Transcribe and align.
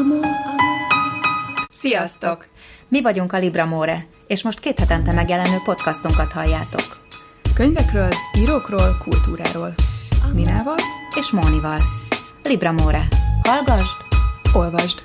Amor. 0.00 0.26
Sziasztok! 1.68 2.46
Mi 2.88 3.02
vagyunk 3.02 3.32
a 3.32 3.38
Libramore, 3.38 4.06
és 4.26 4.42
most 4.42 4.60
két 4.60 4.78
hetente 4.78 5.12
megjelenő 5.12 5.56
podcastunkat 5.64 6.32
halljátok. 6.32 7.06
Könyvekről, 7.54 8.08
írókról, 8.38 8.96
kultúráról. 9.02 9.74
Ninával 10.32 10.76
és 11.16 11.30
Mónival. 11.30 11.80
Libramore. 12.42 13.08
Hallgasd, 13.42 13.96
olvasd. 14.54 15.02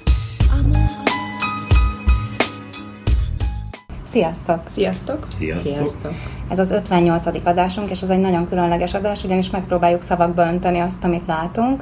Sziasztok! 4.04 4.61
Sziasztok! 4.74 5.25
Sziasztok! 5.25 5.74
Sziasztok. 5.74 6.11
Ez 6.50 6.60
az 6.60 6.71
58. 6.71 7.25
adásunk, 7.43 7.89
és 7.89 8.01
ez 8.01 8.10
egy 8.10 8.19
nagyon 8.19 8.47
különleges 8.47 8.93
adás, 8.93 9.24
ugyanis 9.24 9.50
megpróbáljuk 9.50 10.01
szavakba 10.01 10.47
önteni 10.47 10.79
azt, 10.79 11.04
amit 11.04 11.28
látunk. 11.28 11.82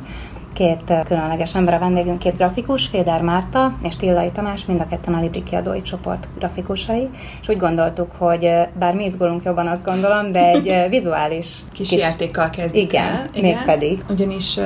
Két 0.58 0.94
különleges 1.08 1.56
ember 1.56 1.74
a 1.74 1.80
vendégünk, 1.80 2.20
két 2.20 2.38
grafikus, 2.38 2.88
Féder 2.88 3.22
Márta 3.22 3.78
és 3.84 3.96
Tillai 3.96 4.32
Tamás, 4.32 4.66
mind 4.66 4.80
a 4.80 4.88
ketten 4.88 5.14
a 5.14 5.22
Libri 5.22 5.44
kiadói 5.44 5.82
csoport 5.82 6.28
grafikusai, 6.38 7.10
és 7.42 7.48
úgy 7.48 7.58
gondoltuk, 7.58 8.12
hogy 8.18 8.50
bár 8.80 8.94
mi 8.94 9.04
izgulunk 9.04 9.44
jobban, 9.44 9.68
azt 9.68 9.86
gondolom, 9.86 10.32
de 10.32 10.48
egy 10.48 10.90
vizuális 10.90 11.48
kis, 11.74 11.90
kis 11.90 12.00
játékkal 12.00 12.50
kezdjük 12.50 12.84
igen, 12.84 13.04
el. 13.04 13.30
Igen, 13.34 13.56
mégpedig. 13.56 14.04
Ugyanis 14.10 14.56
uh, 14.56 14.66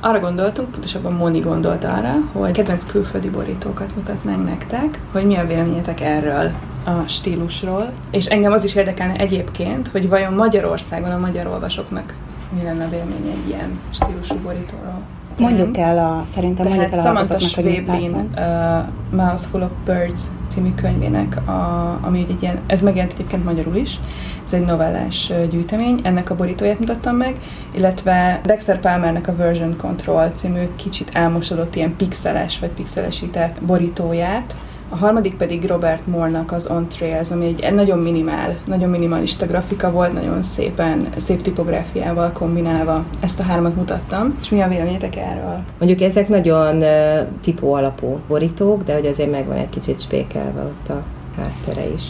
arra 0.00 0.20
gondoltunk, 0.20 0.70
pontosabban 0.70 1.12
Moni 1.12 1.38
gondolt 1.38 1.84
arra, 1.84 2.14
hogy 2.32 2.50
kedvenc 2.50 2.86
külföldi 2.86 3.30
borítókat 3.30 3.96
mutatnánk 3.96 4.44
nektek, 4.44 5.00
hogy 5.12 5.24
mi 5.24 5.36
a 5.36 5.46
véleményetek 5.46 6.00
erről 6.00 6.50
a 6.84 7.08
stílusról, 7.08 7.92
és 8.10 8.26
engem 8.26 8.52
az 8.52 8.64
is 8.64 8.74
érdekelne 8.74 9.14
egyébként, 9.16 9.88
hogy 9.88 10.08
vajon 10.08 10.32
Magyarországon 10.32 11.10
a 11.10 11.18
magyar 11.18 11.46
olvasóknak 11.46 12.14
mi 12.54 12.62
lenne 12.62 12.84
a 12.84 12.88
vélemény 12.88 13.30
egy 13.30 13.48
ilyen 13.48 13.80
stílusú 13.90 14.34
borítóról. 14.42 15.00
Mondjuk 15.38 15.76
el 15.76 15.98
a, 15.98 16.24
szerintem 16.26 16.66
Tehát 16.66 16.78
mondjuk 16.78 17.00
el 17.00 17.06
a 17.06 17.08
Samantha 17.08 17.38
Schweblin 17.38 18.14
uh, 18.14 19.18
Mouthful 19.18 19.62
of 19.62 19.70
Birds 19.84 20.22
című 20.48 20.74
könyvének, 20.74 21.48
a, 21.48 21.98
ami 22.00 22.26
egy 22.28 22.42
ilyen, 22.42 22.58
ez 22.66 22.82
megjelent 22.82 23.12
egyébként 23.12 23.44
magyarul 23.44 23.76
is, 23.76 23.98
ez 24.44 24.52
egy 24.52 24.64
novellás 24.64 25.32
gyűjtemény, 25.50 26.00
ennek 26.02 26.30
a 26.30 26.34
borítóját 26.34 26.78
mutattam 26.78 27.16
meg, 27.16 27.36
illetve 27.70 28.40
Dexter 28.44 28.80
Palmernek 28.80 29.28
a 29.28 29.36
Version 29.36 29.76
Control 29.76 30.28
című 30.36 30.68
kicsit 30.76 31.10
elmosodott 31.12 31.76
ilyen 31.76 31.96
pixeles 31.96 32.58
vagy 32.58 32.70
pixelesített 32.70 33.62
borítóját, 33.62 34.56
a 34.92 34.96
harmadik 34.96 35.34
pedig 35.34 35.66
Robert 35.66 36.06
Moore-nak 36.06 36.52
az 36.52 36.66
On 36.66 36.88
Trails, 36.88 37.30
ami 37.30 37.54
egy 37.60 37.74
nagyon 37.74 37.98
minimál, 37.98 38.56
nagyon 38.64 38.90
minimalista 38.90 39.46
grafika 39.46 39.90
volt, 39.90 40.12
nagyon 40.12 40.42
szépen, 40.42 41.08
szép 41.16 41.42
tipográfiával 41.42 42.30
kombinálva. 42.32 43.04
Ezt 43.20 43.40
a 43.40 43.42
hármat 43.42 43.76
mutattam. 43.76 44.38
És 44.40 44.48
mi 44.48 44.60
a 44.60 44.68
véleményetek 44.68 45.16
erről? 45.16 45.62
Mondjuk 45.78 46.00
ezek 46.00 46.28
nagyon 46.28 46.76
uh, 46.76 47.26
tipó 47.42 47.74
alapú 47.74 48.18
borítók, 48.28 48.82
de 48.82 48.94
hogy 48.94 49.06
azért 49.06 49.30
megvan 49.30 49.56
egy 49.56 49.68
kicsit 49.68 50.00
spékelve 50.00 50.62
ott 50.62 50.88
a 50.88 51.02
háttere 51.36 51.88
is. 51.94 52.04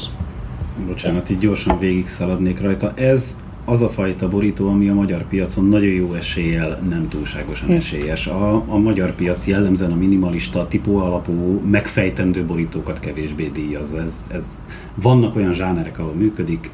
Bocsánat, 0.87 1.31
itt 1.31 1.41
gyorsan 1.41 1.79
végig 1.79 2.09
szaladnék 2.09 2.61
rajta. 2.61 2.93
Ez 2.95 3.37
az 3.65 3.83
a 3.83 3.89
fajta 3.89 4.29
borító, 4.29 4.69
ami 4.69 4.89
a 4.89 4.95
magyar 4.95 5.25
piacon 5.29 5.69
nagyon 5.69 5.93
jó 5.93 6.15
eséllyel 6.15 6.83
nem 6.89 7.09
túlságosan 7.09 7.69
hm. 7.69 7.75
esélyes. 7.75 8.27
A, 8.27 8.55
a 8.55 8.79
magyar 8.79 9.15
piac 9.15 9.47
jellemzően 9.47 9.93
a 9.93 9.97
minimalista, 9.97 10.69
tipó 10.69 10.97
alapú, 10.97 11.61
megfejtendő 11.71 12.45
borítókat 12.45 13.01
kevésbé 13.01 13.51
díjaz. 13.55 13.95
Ez, 13.95 14.27
ez, 14.33 14.59
vannak 14.95 15.37
olyan 15.37 15.53
zsánerek, 15.53 15.99
ahol 15.99 16.13
működik, 16.13 16.71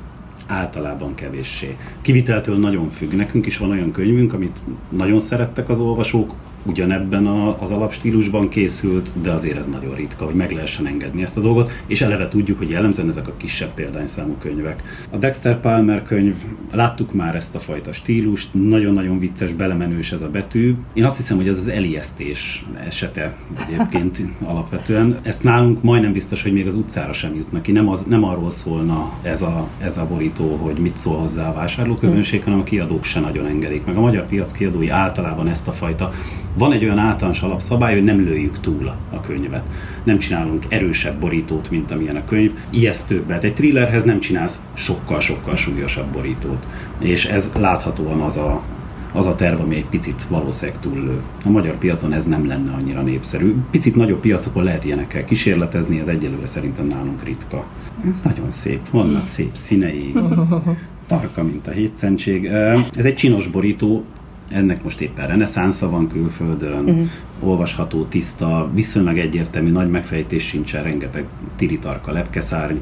általában 0.47 1.14
kevéssé. 1.14 1.77
Kiviteltől 2.00 2.58
nagyon 2.58 2.91
függ. 2.91 3.12
Nekünk 3.12 3.47
is 3.47 3.58
van 3.58 3.70
olyan 3.70 3.91
könyvünk, 3.91 4.33
amit 4.33 4.56
nagyon 4.89 5.20
szerettek 5.20 5.69
az 5.69 5.78
olvasók, 5.78 6.34
ugyanebben 6.62 7.27
a, 7.27 7.62
az 7.62 7.70
alapstílusban 7.70 8.48
készült, 8.48 9.11
de 9.23 9.31
azért 9.31 9.59
ez 9.59 9.67
nagyon 9.67 9.95
ritka, 9.95 10.25
hogy 10.25 10.34
meg 10.34 10.51
lehessen 10.51 10.87
engedni 10.87 11.23
ezt 11.23 11.37
a 11.37 11.41
dolgot, 11.41 11.70
és 11.86 12.01
eleve 12.01 12.29
tudjuk, 12.29 12.58
hogy 12.58 12.70
jellemzően 12.70 13.08
ezek 13.08 13.29
a 13.29 13.33
kisebb 13.36 13.74
példányszámú 13.74 14.36
könyvek. 14.39 15.07
A 15.11 15.17
Dexter 15.17 15.61
Palmer 15.61 16.02
könyv, 16.02 16.35
láttuk 16.73 17.13
már 17.13 17.35
ezt 17.35 17.55
a 17.55 17.58
fajta 17.58 17.92
stílust, 17.92 18.48
nagyon-nagyon 18.52 19.18
vicces, 19.18 19.52
belemenős 19.52 20.13
ez 20.13 20.23
a 20.23 20.30
betű. 20.30 20.74
Én 20.92 21.05
azt 21.05 21.17
hiszem, 21.17 21.36
hogy 21.36 21.48
ez 21.48 21.57
az 21.57 21.68
elijesztés 21.68 22.64
esete 22.86 23.36
egyébként 23.68 24.18
alapvetően. 24.51 25.18
Ezt 25.23 25.42
nálunk 25.42 25.83
majdnem 25.83 26.13
biztos, 26.13 26.42
hogy 26.42 26.52
még 26.52 26.67
az 26.67 26.74
utcára 26.74 27.13
sem 27.13 27.35
jutnak 27.35 27.63
ki. 27.63 27.73
Nem, 27.73 27.89
az, 27.89 28.05
nem 28.08 28.24
arról 28.24 28.51
szólna 28.51 29.13
ez 29.23 29.42
a, 29.42 29.68
ez 29.80 29.98
a 29.98 30.07
borító, 30.07 30.57
hogy 30.57 30.79
mit 30.79 30.97
szól 30.97 31.17
hozzá 31.17 31.48
a 31.48 31.55
vásárlóközönség, 31.55 32.45
hanem 32.45 32.58
a 32.58 32.63
kiadók 32.63 33.05
se 33.05 33.20
nagyon 33.20 33.47
engedik. 33.47 33.85
Meg 33.85 33.97
a 33.97 34.01
magyar 34.01 34.24
piac 34.24 34.52
kiadói 34.52 34.89
általában 34.89 35.48
ezt 35.48 35.68
a 35.68 35.73
fajta 35.73 36.13
van 36.58 36.73
egy 36.73 36.85
olyan 36.85 36.98
általános 36.98 37.42
alapszabály, 37.42 37.95
hogy 37.95 38.05
nem 38.05 38.20
lőjük 38.20 38.61
túl 38.61 38.92
a 39.11 39.20
könyvet. 39.20 39.64
Nem 40.05 40.19
csinálunk 40.19 40.64
erősebb 40.69 41.20
borítót, 41.20 41.70
mint 41.70 41.91
amilyen 41.91 42.17
a 42.17 42.24
könyv. 42.24 42.52
Ijesztőbbet. 42.70 43.45
Egy 43.45 43.55
thrillerhez 43.55 44.05
nem 44.05 44.20
csinálsz 44.20 44.63
sokkal-sokkal 44.74 45.57
súlyosabb 45.57 46.13
borítót. 46.13 46.67
És 46.98 47.24
ez 47.24 47.51
láthatóan 47.58 48.20
az 48.20 48.36
a, 48.36 48.63
az 49.13 49.27
a 49.27 49.35
terv, 49.35 49.61
ami 49.61 49.77
egy 49.77 49.86
picit 49.86 50.27
valószínűleg 50.29 50.80
túllő. 50.80 51.20
A 51.45 51.51
magyar 51.51 51.74
piacon 51.74 52.13
ez 52.13 52.27
nem 52.27 52.47
lenne 52.47 52.73
annyira 52.73 53.02
népszerű. 53.02 53.55
Picit 53.70 53.97
nagyobb 53.97 54.20
piacokon 54.20 54.64
lehet 54.64 54.85
ilyenekkel 54.85 55.24
kísérletezni, 55.24 56.01
ez 56.01 56.07
egyelőre 56.07 56.47
szerintem 56.47 56.86
nálunk 56.86 57.24
ritka. 57.24 57.67
Ez 58.05 58.20
nagyon 58.24 58.51
szép, 58.51 58.91
vannak 58.91 59.27
szép 59.27 59.51
színei, 59.55 60.13
tarka, 61.08 61.42
mint 61.42 61.67
a 61.67 61.70
hétszentség. 61.70 62.45
Ez 62.97 63.05
egy 63.05 63.14
csinos 63.14 63.47
borító, 63.47 64.05
ennek 64.48 64.83
most 64.83 65.01
éppen 65.01 65.27
reneszánsza 65.27 65.91
van 65.91 66.09
külföldön, 66.09 66.85
uh-huh. 66.85 67.07
olvasható, 67.41 68.05
tiszta, 68.05 68.70
viszonylag 68.75 69.19
egyértelmű, 69.19 69.70
nagy 69.70 69.91
megfejtés 69.91 70.47
sincsen, 70.47 70.83
rengeteg 70.83 71.27
tiritarka, 71.57 72.13
lepkeszárny. 72.13 72.77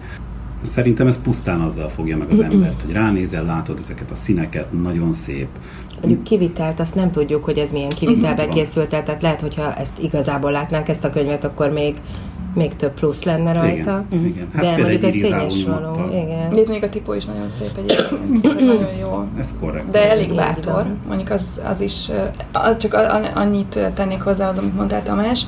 Szerintem 0.62 1.06
ez 1.06 1.22
pusztán 1.22 1.60
azzal 1.60 1.88
fogja 1.88 2.16
meg 2.16 2.31
az 2.31 2.38
uh-huh. 2.38 2.54
embert, 2.54 2.82
hogy 2.82 2.93
ránézel, 2.93 3.44
látod 3.44 3.78
ezeket 3.78 4.10
a 4.10 4.15
színeket, 4.15 4.72
nagyon 4.82 5.12
szép. 5.12 5.49
Mondjuk 6.00 6.25
kivitelt, 6.25 6.81
azt 6.81 6.94
nem 6.94 7.10
tudjuk, 7.10 7.44
hogy 7.44 7.59
ez 7.59 7.72
milyen 7.72 7.88
kivitelbe 7.88 8.43
uh-huh. 8.43 8.54
készült, 8.54 8.88
tehát 8.88 9.22
lehet, 9.22 9.41
hogyha 9.41 9.75
ezt 9.75 9.98
igazából 9.98 10.50
látnánk 10.50 10.88
ezt 10.88 11.04
a 11.04 11.10
könyvet, 11.10 11.44
akkor 11.44 11.71
még 11.71 11.94
még 12.56 12.76
több 12.76 12.92
plusz 12.92 13.22
lenne 13.24 13.52
rajta. 13.52 14.04
Igen, 14.10 14.22
mm. 14.22 14.26
igen. 14.26 14.48
Hát 14.52 14.62
de 14.62 14.82
mondjuk 14.82 15.02
ez 15.02 15.12
tény 15.12 15.46
is 15.46 15.64
való. 15.64 16.08
Igen. 16.10 16.52
Itt 16.52 16.68
még 16.68 16.82
a 16.82 16.88
tipó 16.88 17.12
is 17.12 17.24
nagyon 17.24 17.48
szép 17.48 17.70
egyébként. 17.76 18.42
nagyon 18.60 18.86
jó. 19.00 19.24
Ez 19.38 19.54
korrekt. 19.60 19.90
De 19.90 20.10
elég 20.10 20.34
bátor. 20.34 20.86
Mondjuk 21.06 21.30
az, 21.30 21.60
az 21.64 21.80
is, 21.80 22.10
az 22.52 22.76
csak 22.76 22.94
annyit 23.34 23.78
tennék 23.94 24.20
hozzá 24.20 24.48
az, 24.48 24.58
amit 24.58 24.74
mondtál 24.74 25.02
Tamás, 25.02 25.46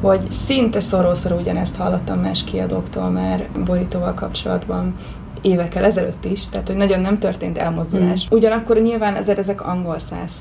hogy 0.00 0.30
szinte 0.30 0.80
szoró-szoró 0.80 1.36
ugyanezt 1.36 1.76
hallottam 1.76 2.20
más 2.20 2.44
kiadóktól 2.44 3.10
már 3.10 3.48
borítóval 3.64 4.14
kapcsolatban, 4.14 4.94
évekkel 5.42 5.84
ezelőtt 5.84 6.24
is, 6.24 6.48
tehát 6.48 6.66
hogy 6.66 6.76
nagyon 6.76 7.00
nem 7.00 7.18
történt 7.18 7.58
elmozdulás. 7.58 8.24
Mm. 8.24 8.36
Ugyanakkor 8.36 8.80
nyilván 8.80 9.14
ezért 9.14 9.38
ezek 9.38 9.66
angol 9.66 9.98
száz 9.98 10.32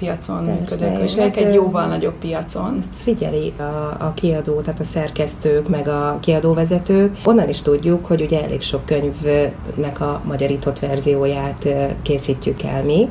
piacon 0.00 0.44
működnek, 0.44 1.02
és 1.02 1.14
ez 1.14 1.36
egy 1.36 1.54
jóval 1.54 1.86
nagyobb 1.86 2.14
piacon. 2.14 2.78
Ezt 2.80 3.02
figyeli 3.02 3.52
a, 3.56 3.62
a 4.04 4.12
kiadó, 4.14 4.60
tehát 4.60 4.80
a 4.80 4.84
szerkesztők, 4.84 5.68
meg 5.68 5.88
a 5.88 6.18
kiadóvezetők. 6.20 7.16
Onnan 7.24 7.48
is 7.48 7.60
tudjuk, 7.60 8.06
hogy 8.06 8.20
ugye 8.20 8.42
elég 8.42 8.62
sok 8.62 8.84
könyvnek 8.84 10.00
a 10.00 10.20
magyarított 10.24 10.78
verzióját 10.78 11.68
készítjük 12.02 12.62
el 12.62 12.82
mi, 12.82 13.08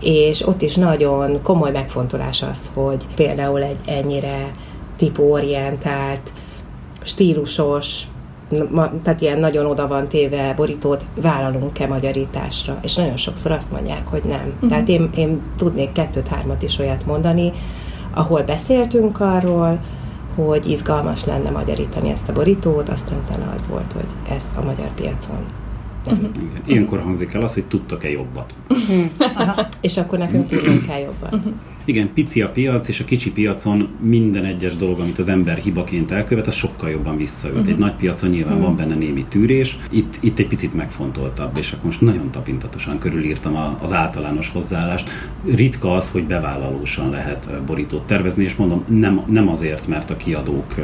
és 0.00 0.46
ott 0.46 0.62
is 0.62 0.74
nagyon 0.74 1.42
komoly 1.42 1.70
megfontolás 1.70 2.42
az, 2.42 2.70
hogy 2.74 3.06
például 3.14 3.62
egy 3.62 3.78
ennyire 3.86 4.50
típóorientált, 4.96 6.32
stílusos, 7.02 8.02
ma, 8.70 8.92
tehát 9.02 9.20
ilyen 9.20 9.38
nagyon 9.38 9.66
oda 9.66 9.86
van 9.86 10.08
téve 10.08 10.54
borítót 10.56 11.04
vállalunk-e 11.14 11.86
magyarításra. 11.86 12.78
És 12.82 12.94
nagyon 12.94 13.16
sokszor 13.16 13.52
azt 13.52 13.72
mondják, 13.72 14.06
hogy 14.06 14.22
nem. 14.24 14.52
Uh-huh. 14.54 14.68
Tehát 14.68 14.88
én, 14.88 15.10
én 15.16 15.40
tudnék 15.56 15.92
kettőt-hármat 15.92 16.62
is 16.62 16.78
olyat 16.78 17.06
mondani, 17.06 17.52
ahol 18.14 18.42
beszéltünk 18.42 19.20
arról, 19.20 19.80
hogy 20.34 20.70
izgalmas 20.70 21.24
lenne 21.24 21.50
magyarítani 21.50 22.10
ezt 22.10 22.28
a 22.28 22.32
borítót, 22.32 22.88
aztán 22.88 23.18
utána 23.26 23.52
az 23.54 23.68
volt, 23.68 23.92
hogy 23.92 24.36
ezt 24.36 24.48
a 24.56 24.64
magyar 24.64 24.88
piacon 24.94 25.44
Uh-huh. 26.06 26.28
Igen. 26.34 26.62
Ilyenkor 26.66 27.00
hangzik 27.00 27.32
el 27.32 27.42
az, 27.42 27.54
hogy 27.54 27.64
tudtok-e 27.64 28.10
jobbat. 28.10 28.54
Uh-huh. 28.68 29.66
És 29.80 29.96
akkor 29.96 30.18
nekünk 30.18 30.46
tudnunk 30.46 30.86
kell 30.86 30.98
jobban. 30.98 31.28
Uh-huh. 31.32 31.52
Igen, 31.88 32.10
pici 32.14 32.42
a 32.42 32.48
piac, 32.48 32.88
és 32.88 33.00
a 33.00 33.04
kicsi 33.04 33.32
piacon 33.32 33.88
minden 34.00 34.44
egyes 34.44 34.76
dolog, 34.76 35.00
amit 35.00 35.18
az 35.18 35.28
ember 35.28 35.56
hibaként 35.56 36.10
elkövet, 36.10 36.46
az 36.46 36.54
sokkal 36.54 36.90
jobban 36.90 37.16
visszaüt. 37.16 37.54
Uh-huh. 37.54 37.68
Egy 37.68 37.78
nagy 37.78 37.92
piacon 37.92 38.30
nyilván 38.30 38.52
uh-huh. 38.52 38.66
van 38.66 38.76
benne 38.76 38.94
némi 38.94 39.24
tűrés, 39.28 39.78
itt, 39.90 40.16
itt 40.20 40.38
egy 40.38 40.46
picit 40.46 40.74
megfontoltabb, 40.74 41.56
és 41.58 41.72
akkor 41.72 41.84
most 41.84 42.00
nagyon 42.00 42.30
tapintatosan 42.30 42.98
körülírtam 42.98 43.76
az 43.80 43.92
általános 43.92 44.48
hozzáállást. 44.48 45.10
Ritka 45.44 45.94
az, 45.94 46.10
hogy 46.10 46.24
bevállalósan 46.24 47.10
lehet 47.10 47.62
borítót 47.66 48.06
tervezni, 48.06 48.44
és 48.44 48.56
mondom, 48.56 48.84
nem, 48.88 49.22
nem 49.26 49.48
azért, 49.48 49.86
mert 49.86 50.10
a 50.10 50.16
kiadók 50.16 50.74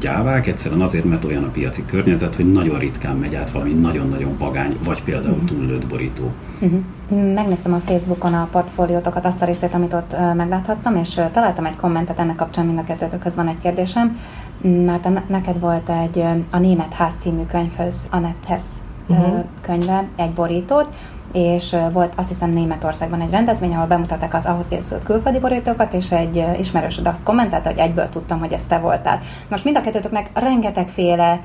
gyávák, 0.00 0.46
egyszerűen 0.46 0.80
azért, 0.80 1.04
mert 1.04 1.24
olyan 1.24 1.44
a 1.44 1.50
piaci 1.50 1.82
környezet, 1.86 2.34
hogy 2.34 2.52
nagyon 2.52 2.78
ritkán 2.78 3.16
megy 3.16 3.34
át 3.34 3.50
valami 3.50 3.72
nagyon-nagyon 3.72 4.38
vagány, 4.38 4.76
vagy 4.84 5.02
például 5.02 5.32
uh-huh. 5.34 5.48
túllőtt 5.48 5.86
borító. 5.86 6.32
Uh-huh. 6.60 6.80
Megnéztem 7.14 7.72
a 7.72 7.78
Facebookon 7.78 8.34
a 8.34 8.48
portfóliótokat, 8.50 9.24
azt 9.24 9.42
a 9.42 9.44
részét, 9.44 9.74
amit 9.74 9.92
ott 9.92 10.16
megláthattam, 10.34 10.96
és 10.96 11.20
találtam 11.32 11.64
egy 11.64 11.76
kommentet 11.76 12.18
ennek 12.18 12.36
kapcsán, 12.36 12.66
mind 12.66 12.78
a 12.78 12.82
kettőtökhöz 12.82 13.36
van 13.36 13.48
egy 13.48 13.58
kérdésem. 13.58 14.18
Mert 14.60 15.28
neked 15.28 15.60
volt 15.60 15.88
egy 15.88 16.24
a 16.50 16.58
Német 16.58 16.94
Ház 16.94 17.12
című 17.18 17.42
könyvhöz, 17.42 18.06
Annette 18.10 18.48
Hess 18.48 18.62
uh-huh. 19.06 19.44
könyve, 19.60 20.04
egy 20.16 20.32
borítót, 20.32 20.86
és 21.32 21.76
volt 21.92 22.12
azt 22.16 22.28
hiszem 22.28 22.50
Németországban 22.50 23.20
egy 23.20 23.30
rendezvény, 23.30 23.74
ahol 23.74 23.86
bemutatták 23.86 24.34
az 24.34 24.46
ahhoz 24.46 24.68
készült 24.68 25.02
külföldi 25.02 25.38
borítókat, 25.38 25.92
és 25.92 26.12
egy 26.12 26.46
ismerősöd 26.58 27.06
azt 27.06 27.22
kommentelte, 27.22 27.68
hogy 27.68 27.78
egyből 27.78 28.08
tudtam, 28.08 28.38
hogy 28.38 28.52
ez 28.52 28.64
te 28.64 28.78
voltál. 28.78 29.20
Most 29.48 29.64
mind 29.64 29.76
a 29.76 29.80
kettőtöknek 29.80 30.30
rengetegféle 30.34 31.40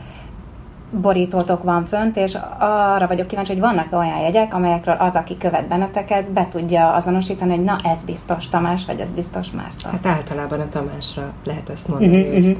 borítótok 0.92 1.63
van 1.63 1.86
fönt, 1.86 2.18
és 2.18 2.38
arra 2.60 3.07
vagyok 3.07 3.28
kíváncsi, 3.28 3.51
hogy 3.51 3.62
vannak 3.62 3.88
olyan 3.92 4.19
jegyek, 4.19 4.54
amelyekről 4.54 4.95
az, 5.00 5.16
aki 5.16 5.38
követ 5.38 5.68
benneteket, 5.68 6.31
be 6.31 6.48
tudja 6.50 6.94
azonosítani, 6.94 7.56
hogy 7.56 7.63
na, 7.63 7.75
ez 7.84 8.04
biztos 8.04 8.48
Tamás, 8.50 8.86
vagy 8.86 9.00
ez 9.00 9.12
biztos 9.12 9.51
Márta. 9.51 9.89
Hát 9.89 10.06
általában 10.06 10.60
a 10.60 10.69
Tamásra 10.69 11.31
lehet 11.44 11.69
ezt 11.69 11.88
mondani, 11.88 12.22
uh-huh, 12.22 12.38
uh-huh. 12.38 12.57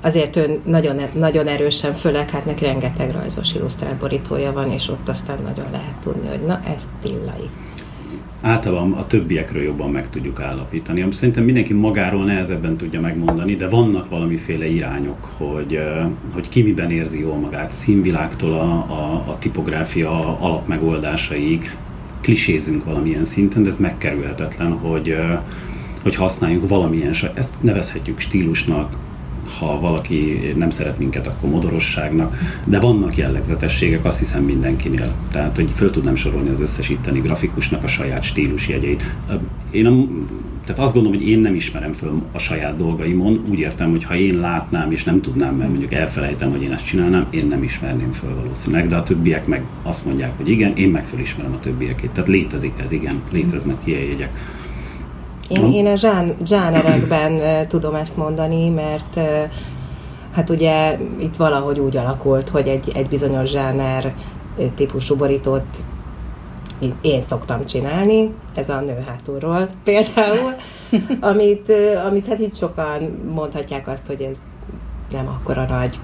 azért 0.00 0.36
ő 0.36 0.60
nagyon, 0.64 1.00
nagyon 1.12 1.46
erősen, 1.46 1.94
főleg 1.94 2.30
hát 2.30 2.44
neki 2.44 2.64
rengeteg 2.64 3.10
rajzos 3.10 3.54
illusztrált 3.54 3.96
borítója 3.96 4.52
van, 4.52 4.70
és 4.70 4.88
ott 4.88 5.08
aztán 5.08 5.38
nagyon 5.42 5.66
lehet 5.70 5.96
tudni, 6.02 6.28
hogy 6.28 6.44
na, 6.46 6.60
ez 6.76 6.88
Tillai 7.02 7.50
általában 8.42 8.92
a 8.92 9.06
többiekről 9.06 9.62
jobban 9.62 9.90
meg 9.90 10.10
tudjuk 10.10 10.40
állapítani. 10.40 11.02
Ami 11.02 11.12
szerintem 11.12 11.44
mindenki 11.44 11.72
magáról 11.72 12.24
nehezebben 12.24 12.76
tudja 12.76 13.00
megmondani, 13.00 13.56
de 13.56 13.68
vannak 13.68 14.08
valamiféle 14.08 14.66
irányok, 14.66 15.24
hogy, 15.36 15.80
hogy 16.32 16.48
ki 16.48 16.62
miben 16.62 16.90
érzi 16.90 17.20
jól 17.20 17.36
magát, 17.36 17.72
színvilágtól 17.72 18.52
a, 18.52 18.72
a, 18.72 19.24
a 19.26 19.36
tipográfia 19.38 20.38
alapmegoldásaig 20.38 21.76
klisézünk 22.20 22.84
valamilyen 22.84 23.24
szinten, 23.24 23.62
de 23.62 23.68
ez 23.68 23.78
megkerülhetetlen, 23.78 24.72
hogy, 24.72 25.16
hogy 26.02 26.14
használjunk 26.14 26.68
valamilyen, 26.68 27.14
ezt 27.34 27.54
nevezhetjük 27.60 28.18
stílusnak, 28.18 28.96
ha 29.58 29.80
valaki 29.80 30.52
nem 30.56 30.70
szeret 30.70 30.98
minket, 30.98 31.26
akkor 31.26 31.50
modorosságnak, 31.50 32.38
de 32.64 32.80
vannak 32.80 33.16
jellegzetességek, 33.16 34.04
azt 34.04 34.18
hiszem 34.18 34.42
mindenkinél. 34.42 35.14
Tehát, 35.32 35.56
hogy 35.56 35.70
föl 35.74 35.90
tudnám 35.90 36.14
sorolni 36.14 36.50
az 36.50 36.60
összes 36.60 36.88
itteni 36.88 37.20
grafikusnak 37.20 37.84
a 37.84 37.86
saját 37.86 38.22
stílusjegyeit. 38.22 39.14
Én 39.70 39.86
a, 39.86 40.06
tehát 40.64 40.80
azt 40.80 40.92
gondolom, 40.94 41.18
hogy 41.18 41.28
én 41.28 41.38
nem 41.38 41.54
ismerem 41.54 41.92
föl 41.92 42.22
a 42.32 42.38
saját 42.38 42.76
dolgaimon, 42.76 43.44
úgy 43.50 43.58
értem, 43.58 43.90
hogy 43.90 44.04
ha 44.04 44.14
én 44.14 44.40
látnám 44.40 44.92
és 44.92 45.04
nem 45.04 45.20
tudnám, 45.20 45.54
mert 45.54 45.70
mondjuk 45.70 45.92
elfelejtem, 45.92 46.50
hogy 46.50 46.62
én 46.62 46.72
ezt 46.72 46.86
csinálnám, 46.86 47.26
én 47.30 47.46
nem 47.46 47.62
ismerném 47.62 48.12
föl 48.12 48.34
valószínűleg, 48.34 48.88
de 48.88 48.96
a 48.96 49.02
többiek 49.02 49.46
meg 49.46 49.62
azt 49.82 50.04
mondják, 50.06 50.36
hogy 50.36 50.48
igen, 50.48 50.76
én 50.76 50.88
meg 50.88 51.04
fölismerem 51.04 51.52
a 51.52 51.60
többiekét. 51.60 52.10
Tehát 52.10 52.28
létezik 52.28 52.72
ez, 52.84 52.92
igen, 52.92 53.22
léteznek 53.32 53.76
ilyen 53.84 54.02
jegyek. 54.02 54.60
Én, 55.56 55.72
én 55.72 55.86
a 55.86 55.96
zsán, 55.96 56.36
zsánerekben 56.46 57.66
tudom 57.68 57.94
ezt 57.94 58.16
mondani, 58.16 58.68
mert 58.68 59.20
hát 60.34 60.50
ugye 60.50 60.98
itt 61.20 61.36
valahogy 61.36 61.78
úgy 61.78 61.96
alakult, 61.96 62.48
hogy 62.48 62.68
egy, 62.68 62.92
egy 62.94 63.08
bizonyos 63.08 63.50
zsáner 63.50 64.14
típusú 64.74 65.16
borítót 65.16 65.64
én 67.00 67.22
szoktam 67.22 67.66
csinálni, 67.66 68.34
ez 68.54 68.68
a 68.68 68.80
nő 68.80 69.04
hátulról 69.08 69.68
például, 69.84 70.52
amit, 71.20 71.72
amit 72.06 72.26
hát 72.26 72.38
itt 72.38 72.56
sokan 72.56 73.02
mondhatják 73.34 73.88
azt, 73.88 74.06
hogy 74.06 74.20
ez 74.20 74.36
nem 75.10 75.28
akkora 75.28 75.66
nagy 75.66 75.98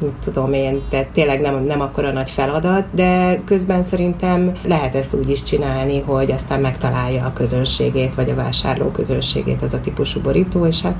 mit 0.00 0.12
tudom 0.24 0.52
én, 0.52 0.82
tehát 0.90 1.06
tényleg 1.06 1.40
nem, 1.40 1.64
nem 1.64 1.80
akkora 1.80 2.12
nagy 2.12 2.30
feladat, 2.30 2.84
de 2.90 3.40
közben 3.44 3.82
szerintem 3.82 4.52
lehet 4.62 4.94
ezt 4.94 5.14
úgy 5.14 5.30
is 5.30 5.42
csinálni, 5.42 6.00
hogy 6.00 6.30
aztán 6.30 6.60
megtalálja 6.60 7.24
a 7.24 7.32
közönségét, 7.32 8.14
vagy 8.14 8.30
a 8.30 8.34
vásárló 8.34 8.90
közönségét 8.90 9.62
ez 9.62 9.72
a 9.72 9.80
típusú 9.80 10.20
borító, 10.20 10.66
és 10.66 10.82
hát 10.82 10.96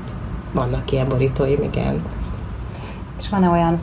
vannak 0.51 0.91
ilyen 0.91 1.07
borítóim, 1.07 1.63
igen. 1.63 2.01
És 3.17 3.29
van-e 3.29 3.49
olyan 3.49 3.75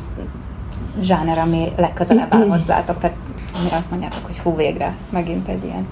zsáner, 1.00 1.38
ami 1.38 1.68
legközelebb 1.76 2.34
áll 2.34 2.48
hozzátok? 2.56 2.98
Tehát 2.98 3.16
amire 3.60 3.76
azt 3.76 3.90
mondjátok, 3.90 4.26
hogy 4.26 4.36
fú, 4.36 4.56
végre, 4.56 4.96
megint 5.10 5.48
egy 5.48 5.64
ilyen. 5.64 5.86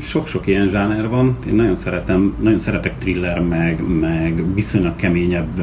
Sok-sok 0.00 0.46
ilyen 0.46 0.68
zsáner 0.68 1.08
van. 1.08 1.36
Én 1.46 1.54
nagyon 1.54 1.76
szeretem, 1.76 2.34
nagyon 2.40 2.58
szeretek 2.58 2.98
thriller, 2.98 3.40
meg, 3.40 3.98
meg 4.00 4.54
viszonylag 4.54 4.96
keményebb 4.96 5.62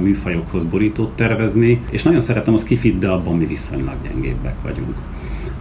műfajokhoz 0.00 0.64
borítót 0.64 1.16
tervezni, 1.16 1.80
és 1.90 2.02
nagyon 2.02 2.20
szeretem 2.20 2.54
az 2.54 2.62
kifit, 2.62 2.98
de 2.98 3.08
abban 3.08 3.36
mi 3.36 3.46
viszonylag 3.46 3.94
gyengébbek 4.02 4.54
vagyunk. 4.62 4.96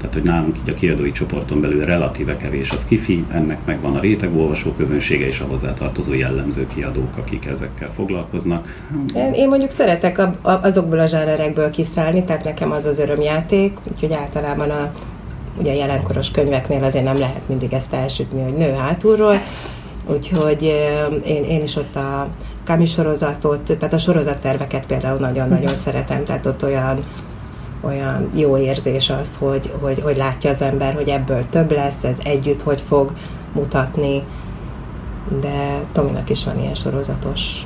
Tehát, 0.03 0.17
hogy 0.17 0.27
nálunk 0.31 0.57
így 0.57 0.69
a 0.69 0.73
kiadói 0.73 1.11
csoporton 1.11 1.61
belül 1.61 1.85
relatíve 1.85 2.35
kevés 2.35 2.71
az 2.71 2.85
kifi, 2.85 3.25
ennek 3.31 3.57
megvan 3.65 3.95
a 3.95 3.99
réteg 3.99 4.35
olvasó 4.35 4.71
közönsége 4.71 5.25
és 5.25 5.39
a 5.39 5.45
hozzátartozó 5.45 6.13
jellemző 6.13 6.67
kiadók, 6.67 7.17
akik 7.17 7.45
ezekkel 7.45 7.91
foglalkoznak. 7.95 8.87
Én, 9.15 9.33
én 9.33 9.47
mondjuk 9.47 9.71
szeretek 9.71 10.21
azokból 10.41 10.99
a 10.99 11.05
zsánerekből 11.05 11.69
kiszállni, 11.69 12.23
tehát 12.23 12.43
nekem 12.43 12.71
az 12.71 12.85
az 12.85 12.99
örömjáték, 12.99 13.77
úgyhogy 13.91 14.13
általában 14.13 14.69
a 14.69 14.91
ugye 15.59 15.71
a 15.71 15.75
jelenkoros 15.75 16.31
könyveknél 16.31 16.83
azért 16.83 17.05
nem 17.05 17.19
lehet 17.19 17.47
mindig 17.47 17.73
ezt 17.73 17.93
elsütni, 17.93 18.43
hogy 18.43 18.53
nő 18.53 18.73
hátulról, 18.73 19.35
úgyhogy 20.05 20.63
én, 21.25 21.43
én 21.43 21.63
is 21.63 21.75
ott 21.75 21.95
a 21.95 22.27
Kami 22.65 22.85
sorozatot, 22.85 23.77
tehát 23.77 23.93
a 23.93 23.97
sorozatterveket 23.97 24.85
például 24.85 25.19
nagyon-nagyon 25.19 25.75
szeretem, 25.75 26.23
tehát 26.23 26.45
ott 26.45 26.63
olyan 26.63 27.03
olyan 27.83 28.29
jó 28.35 28.57
érzés 28.57 29.09
az, 29.09 29.37
hogy, 29.39 29.71
hogy, 29.79 30.01
hogy 30.01 30.17
látja 30.17 30.49
az 30.49 30.61
ember, 30.61 30.93
hogy 30.93 31.07
ebből 31.07 31.49
több 31.49 31.71
lesz, 31.71 32.03
ez 32.03 32.17
együtt 32.23 32.61
hogy 32.61 32.81
fog 32.81 33.13
mutatni, 33.53 34.21
de 35.41 35.83
Tominak 35.91 36.29
is 36.29 36.43
van 36.43 36.59
ilyen 36.59 36.75
sorozatos 36.75 37.65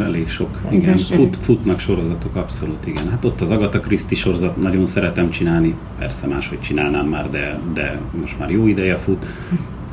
Elég 0.00 0.28
sok, 0.28 0.60
igen. 0.70 0.98
Fut, 0.98 1.36
futnak 1.40 1.78
sorozatok, 1.78 2.36
abszolút, 2.36 2.86
igen. 2.86 3.10
Hát 3.10 3.24
ott 3.24 3.40
az 3.40 3.50
Agatha 3.50 3.80
Christie 3.80 4.18
sorozat 4.18 4.56
nagyon 4.56 4.86
szeretem 4.86 5.30
csinálni, 5.30 5.74
persze 5.98 6.26
máshogy 6.26 6.60
csinálnám 6.60 7.06
már, 7.06 7.30
de, 7.30 7.58
de 7.72 7.98
most 8.20 8.38
már 8.38 8.50
jó 8.50 8.66
ideje 8.66 8.96
fut. 8.96 9.26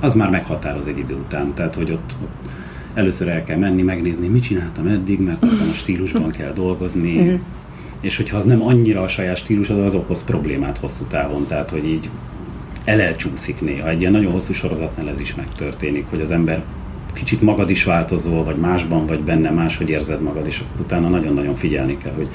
Az 0.02 0.14
már 0.14 0.30
meghatároz 0.30 0.88
egy 0.88 0.98
idő 0.98 1.14
után, 1.14 1.54
tehát 1.54 1.76
hogy 1.76 1.92
ott, 1.92 2.16
ott 2.24 2.50
először 2.94 3.28
el 3.28 3.44
kell 3.44 3.58
menni, 3.58 3.82
megnézni, 3.82 4.28
mit 4.28 4.44
csináltam 4.44 4.88
eddig, 4.88 5.20
mert 5.20 5.44
abban 5.44 5.70
a 5.70 5.74
stílusban 5.74 6.32
kell 6.32 6.54
dolgozni, 6.54 7.22
mhm 7.22 7.34
és 8.02 8.18
hogyha 8.18 8.38
az 8.38 8.46
nem 8.46 8.62
annyira 8.62 9.02
a 9.02 9.08
saját 9.08 9.38
stílusod, 9.38 9.80
az 9.80 9.96
okoz 9.96 10.24
problémát 10.24 10.78
hosszú 10.78 11.04
távon, 11.04 11.48
tehát 11.48 11.70
hogy 11.70 11.86
így 11.86 12.10
elelcsúszik 12.84 13.62
néha. 13.62 13.90
Egy 13.90 14.00
ilyen 14.00 14.12
nagyon 14.12 14.32
hosszú 14.32 14.54
sorozatnál 14.54 15.10
ez 15.10 15.20
is 15.20 15.36
megtörténik, 15.36 16.06
hogy 16.10 16.22
az 16.22 16.32
ember 16.32 16.64
kicsit 17.14 17.42
magad 17.42 17.70
is 17.70 17.84
változol, 17.84 18.44
vagy 18.44 18.56
másban 18.56 19.06
vagy 19.06 19.20
benne, 19.20 19.50
máshogy 19.50 19.90
érzed 19.90 20.22
magad, 20.22 20.48
és 20.48 20.60
akkor 20.60 20.82
utána 20.82 21.10
nagyon-nagyon 21.10 21.56
figyelni 21.56 21.98
kell, 21.98 22.14
hogy 22.14 22.30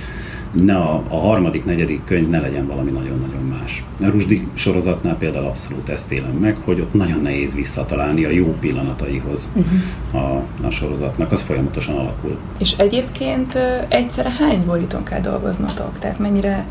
ne 0.65 0.77
a, 0.77 1.03
a 1.09 1.17
harmadik, 1.17 1.65
negyedik 1.65 2.05
könyv 2.05 2.29
ne 2.29 2.41
legyen 2.41 2.67
valami 2.67 2.91
nagyon-nagyon 2.91 3.43
más. 3.61 3.85
A 4.01 4.11
Rusdi 4.11 4.47
sorozatnál 4.55 5.17
például 5.17 5.45
abszolút 5.45 5.89
ezt 5.89 6.13
élem 6.13 6.33
meg, 6.33 6.57
hogy 6.65 6.81
ott 6.81 6.95
nagyon 6.95 7.21
nehéz 7.21 7.55
visszatalálni 7.55 8.25
a 8.25 8.31
jó 8.31 8.57
pillanataihoz 8.61 9.51
uh-huh. 9.55 10.25
a, 10.25 10.43
a 10.67 10.71
sorozatnak, 10.71 11.33
az 11.33 11.41
folyamatosan 11.41 11.95
alakul. 11.95 12.37
És 12.59 12.75
egyébként 12.79 13.59
egyszerre 13.89 14.31
hány 14.31 14.65
borítón 14.65 15.05
kell 15.05 15.21
dolgoznotok? 15.21 15.99
Tehát 15.99 16.19
mennyire 16.19 16.67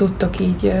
tudtok 0.00 0.40
így, 0.40 0.72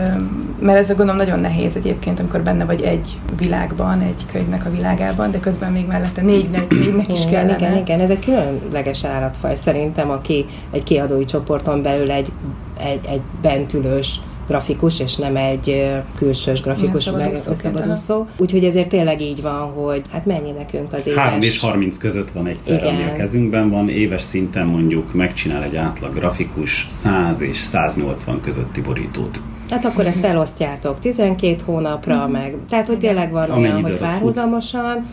mert 0.58 0.78
ez 0.78 0.90
a 0.90 0.94
gondolom 0.94 1.16
nagyon 1.16 1.40
nehéz 1.40 1.76
egyébként, 1.76 2.18
amikor 2.18 2.42
benne 2.42 2.64
vagy 2.64 2.80
egy 2.82 3.18
világban, 3.38 4.00
egy 4.00 4.26
könyvnek 4.32 4.66
a 4.66 4.70
világában, 4.70 5.30
de 5.30 5.40
közben 5.40 5.72
még 5.72 5.86
mellette 5.86 6.22
négynek, 6.22 6.70
négynek 6.70 7.08
is 7.08 7.24
kellene. 7.30 7.56
Igen, 7.56 7.76
igen, 7.76 8.00
ez 8.00 8.10
egy 8.10 8.18
különleges 8.18 9.04
állatfaj 9.04 9.56
szerintem, 9.56 10.10
aki 10.10 10.46
egy 10.70 10.82
kiadói 10.84 11.24
csoporton 11.24 11.82
belül 11.82 12.10
egy, 12.10 12.32
egy, 12.78 13.00
egy 13.06 13.20
bentülős 13.42 14.20
grafikus, 14.50 15.00
és 15.00 15.16
nem 15.16 15.36
egy 15.36 15.92
külsős 16.16 16.60
grafikus 16.60 17.02
szabadúszó. 17.02 18.26
Úgyhogy 18.36 18.64
ezért 18.64 18.88
tényleg 18.88 19.20
így 19.20 19.42
van, 19.42 19.72
hogy 19.72 20.02
hát 20.10 20.26
mennyi 20.26 20.50
nekünk 20.50 20.92
az 20.92 21.06
éves... 21.06 21.22
3 21.22 21.42
és 21.42 21.58
30 21.58 21.98
között 21.98 22.30
van 22.30 22.46
egyszer, 22.46 22.86
ami 22.86 23.02
a 23.02 23.12
kezünkben 23.12 23.70
van. 23.70 23.88
Éves 23.88 24.22
szinten 24.22 24.66
mondjuk 24.66 25.14
megcsinál 25.14 25.62
egy 25.62 25.76
átlag 25.76 26.14
grafikus 26.14 26.86
100 26.88 27.40
és 27.40 27.56
180 27.56 28.40
közötti 28.40 28.80
borítót. 28.80 29.40
Hát 29.70 29.84
akkor 29.84 30.06
ezt 30.06 30.24
elosztjátok 30.24 31.00
12 31.00 31.56
hónapra, 31.64 32.26
mm. 32.26 32.30
meg... 32.30 32.54
Tehát, 32.68 32.86
hogy 32.86 32.98
tényleg 32.98 33.32
van 33.32 33.50
Amennyi 33.50 33.66
olyan, 33.66 33.82
hogy 33.82 33.96
párhuzamosan, 33.96 35.06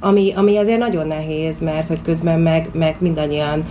ami, 0.00 0.32
ami 0.36 0.56
azért 0.56 0.78
nagyon 0.78 1.06
nehéz, 1.06 1.56
mert 1.60 1.88
hogy 1.88 2.02
közben 2.02 2.40
meg, 2.40 2.68
meg 2.72 2.96
mindannyian 2.98 3.64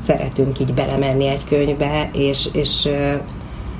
szeretünk 0.00 0.60
így 0.60 0.74
belemenni 0.74 1.26
egy 1.26 1.44
könyvbe, 1.48 2.10
és, 2.12 2.48
és 2.52 2.88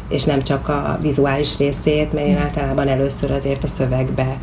és 0.08 0.24
nem 0.24 0.42
csak 0.42 0.68
a 0.68 0.98
vizuális 1.02 1.58
részét, 1.58 2.12
mert 2.12 2.26
én 2.26 2.36
általában 2.36 2.88
először 2.88 3.30
azért 3.30 3.64
a 3.64 3.66
szövegbe 3.66 4.38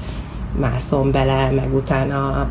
mászom 0.59 1.11
bele, 1.11 1.51
meg 1.51 1.73
utána 1.75 2.49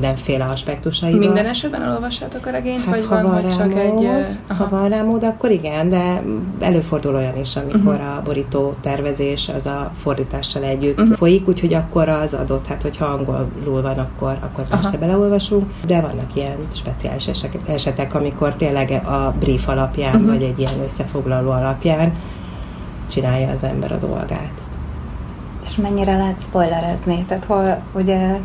mindenféle 0.00 0.44
aspektusaiba. 0.44 1.18
Minden 1.18 1.46
esetben 1.46 1.82
elolvassátok 1.82 2.46
a 2.46 2.50
regényt, 2.50 2.84
Hát, 2.84 2.94
vagy 2.94 3.06
ha 3.06 3.22
van, 3.22 3.42
van 3.42 3.50
csak 3.50 3.74
egy... 3.74 3.92
mód, 3.92 4.38
ö, 4.48 4.54
ha 4.54 4.68
van 4.68 4.88
rá 4.88 5.02
mód, 5.02 5.24
akkor 5.24 5.50
igen, 5.50 5.88
de 5.88 6.22
előfordul 6.60 7.14
olyan 7.14 7.36
is, 7.36 7.56
amikor 7.56 7.94
uh-huh. 7.94 8.16
a 8.16 8.22
borító 8.24 8.74
tervezés 8.80 9.48
az 9.48 9.66
a 9.66 9.90
fordítással 9.98 10.62
együtt 10.62 11.00
uh-huh. 11.00 11.16
folyik, 11.16 11.48
úgyhogy 11.48 11.74
akkor 11.74 12.08
az 12.08 12.34
adott, 12.34 12.66
hát 12.66 12.82
hogyha 12.82 13.04
angolul 13.04 13.82
van, 13.82 13.98
akkor, 13.98 14.36
akkor 14.40 14.68
persze 14.68 14.88
Aha. 14.88 14.98
beleolvasunk, 14.98 15.70
de 15.86 16.00
vannak 16.00 16.30
ilyen 16.34 16.56
speciális 16.72 17.28
esetek, 17.66 18.14
amikor 18.14 18.54
tényleg 18.54 18.90
a 18.90 19.34
brief 19.40 19.68
alapján, 19.68 20.14
uh-huh. 20.14 20.30
vagy 20.30 20.42
egy 20.42 20.58
ilyen 20.58 20.80
összefoglaló 20.84 21.50
alapján 21.50 22.12
csinálja 23.10 23.48
az 23.48 23.62
ember 23.62 23.92
a 23.92 24.06
dolgát. 24.06 24.52
És 25.64 25.76
mennyire 25.76 26.16
lehet 26.16 26.40
spoilerezni? 26.40 27.24
Tehát 27.24 27.44
hol 27.44 27.82
ugye 27.94 28.36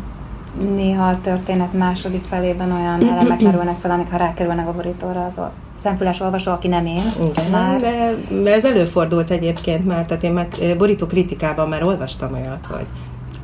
néha 0.58 1.08
a 1.08 1.20
történet 1.20 1.72
második 1.72 2.24
felében 2.28 2.72
olyan 2.72 3.08
elemek 3.08 3.40
merülnek 3.40 3.78
fel, 3.78 3.90
amik 3.90 4.10
ha 4.10 4.16
rákerülnek 4.16 4.68
a 4.68 4.72
borítóra, 4.72 5.24
az 5.24 5.38
a 5.38 5.52
szemfüles 5.78 6.20
olvasó, 6.20 6.52
aki 6.52 6.68
nem 6.68 6.86
én, 6.86 7.02
Igen, 7.20 7.50
már 7.50 7.80
de, 7.80 8.50
ez 8.52 8.64
előfordult 8.64 9.30
egyébként 9.30 9.86
már, 9.86 10.04
tehát 10.06 10.22
én 10.22 10.32
meg 10.32 10.54
eh, 10.60 10.76
borító 10.76 11.06
kritikában 11.06 11.68
már 11.68 11.82
olvastam 11.82 12.32
olyat, 12.32 12.66
hogy 12.68 12.86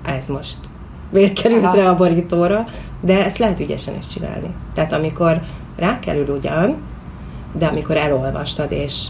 ez 0.05 0.27
most 0.27 0.57
miért 1.11 1.41
került 1.43 1.65
Aha. 1.65 1.77
rá 1.77 1.89
a 1.89 1.97
borítóra, 1.97 2.67
de 3.01 3.25
ezt 3.25 3.39
lehet 3.39 3.61
ügyesen 3.61 3.95
is 3.99 4.07
csinálni. 4.07 4.55
Tehát 4.75 4.93
amikor 4.93 5.41
rákerül 5.77 6.37
ugyan, 6.37 6.77
de 7.53 7.67
amikor 7.67 7.97
elolvastad, 7.97 8.73
és 8.73 9.07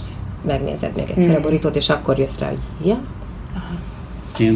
megnézed 0.47 0.97
még 0.97 1.09
egyszer 1.09 1.25
Hmm. 1.25 1.35
a 1.37 1.41
borítót, 1.41 1.77
és 1.77 1.89
akkor 1.89 2.19
jössz 2.19 2.39
rá, 2.39 2.49
hogy 2.49 2.59
ja, 2.85 2.99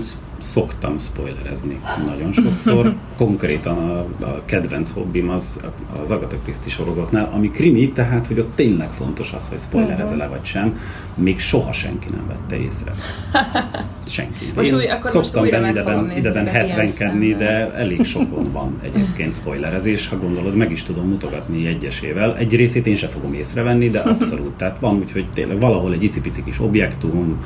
sz- 0.01 0.17
szoktam 0.53 0.99
spoilerezni 0.99 1.81
nagyon 2.07 2.33
sokszor. 2.33 2.95
Konkrétan 3.17 3.79
a, 3.79 4.25
a 4.25 4.43
kedvenc 4.45 4.91
hobbim 4.91 5.31
az 5.31 5.61
az 6.03 6.11
Agatha 6.11 6.37
Christie 6.45 6.71
sorozatnál, 6.71 7.31
ami 7.35 7.51
krimi, 7.51 7.93
tehát 7.93 8.27
hogy 8.27 8.39
ott 8.39 8.53
tényleg 8.55 8.91
fontos 8.91 9.33
az, 9.33 9.49
hogy 9.49 9.59
spoilerezel-e 9.59 10.27
vagy 10.27 10.45
sem. 10.45 10.79
Még 11.15 11.39
soha 11.39 11.73
senki 11.73 12.09
nem 12.11 12.27
vette 12.27 12.63
észre. 12.63 12.93
Senki. 14.07 14.53
Most 14.55 14.71
Én 14.71 14.77
új- 14.77 14.91
akkor 14.91 15.15
most 15.15 15.25
szoktam 15.25 15.43
újra 15.43 15.57
fogom 15.57 15.71
ideben, 15.71 16.17
ideben 16.17 16.47
ezeket 16.47 16.99
ilyen 16.99 17.19
70 17.19 17.39
de 17.39 17.47
szemmel. 17.47 17.73
elég 17.75 18.05
sokon 18.05 18.53
van 18.53 18.81
egyébként 18.83 19.35
spoilerezés, 19.35 20.09
ha 20.09 20.19
gondolod, 20.19 20.55
meg 20.57 20.71
is 20.71 20.83
tudom 20.83 21.09
mutogatni 21.09 21.67
egyesével. 21.67 22.37
Egy 22.37 22.57
részét 22.57 22.87
én 22.87 22.97
sem 22.97 23.11
fogom 23.11 23.35
észrevenni, 23.35 23.91
de 23.91 23.99
abszolút. 23.99 24.53
Tehát 24.57 24.81
van 24.81 24.97
úgy, 24.97 25.13
hogy 25.13 25.27
tényleg 25.35 25.61
valahol 25.61 25.93
egy 25.93 26.03
icipici 26.03 26.45
kis 26.45 26.61
objektum, 26.61 27.45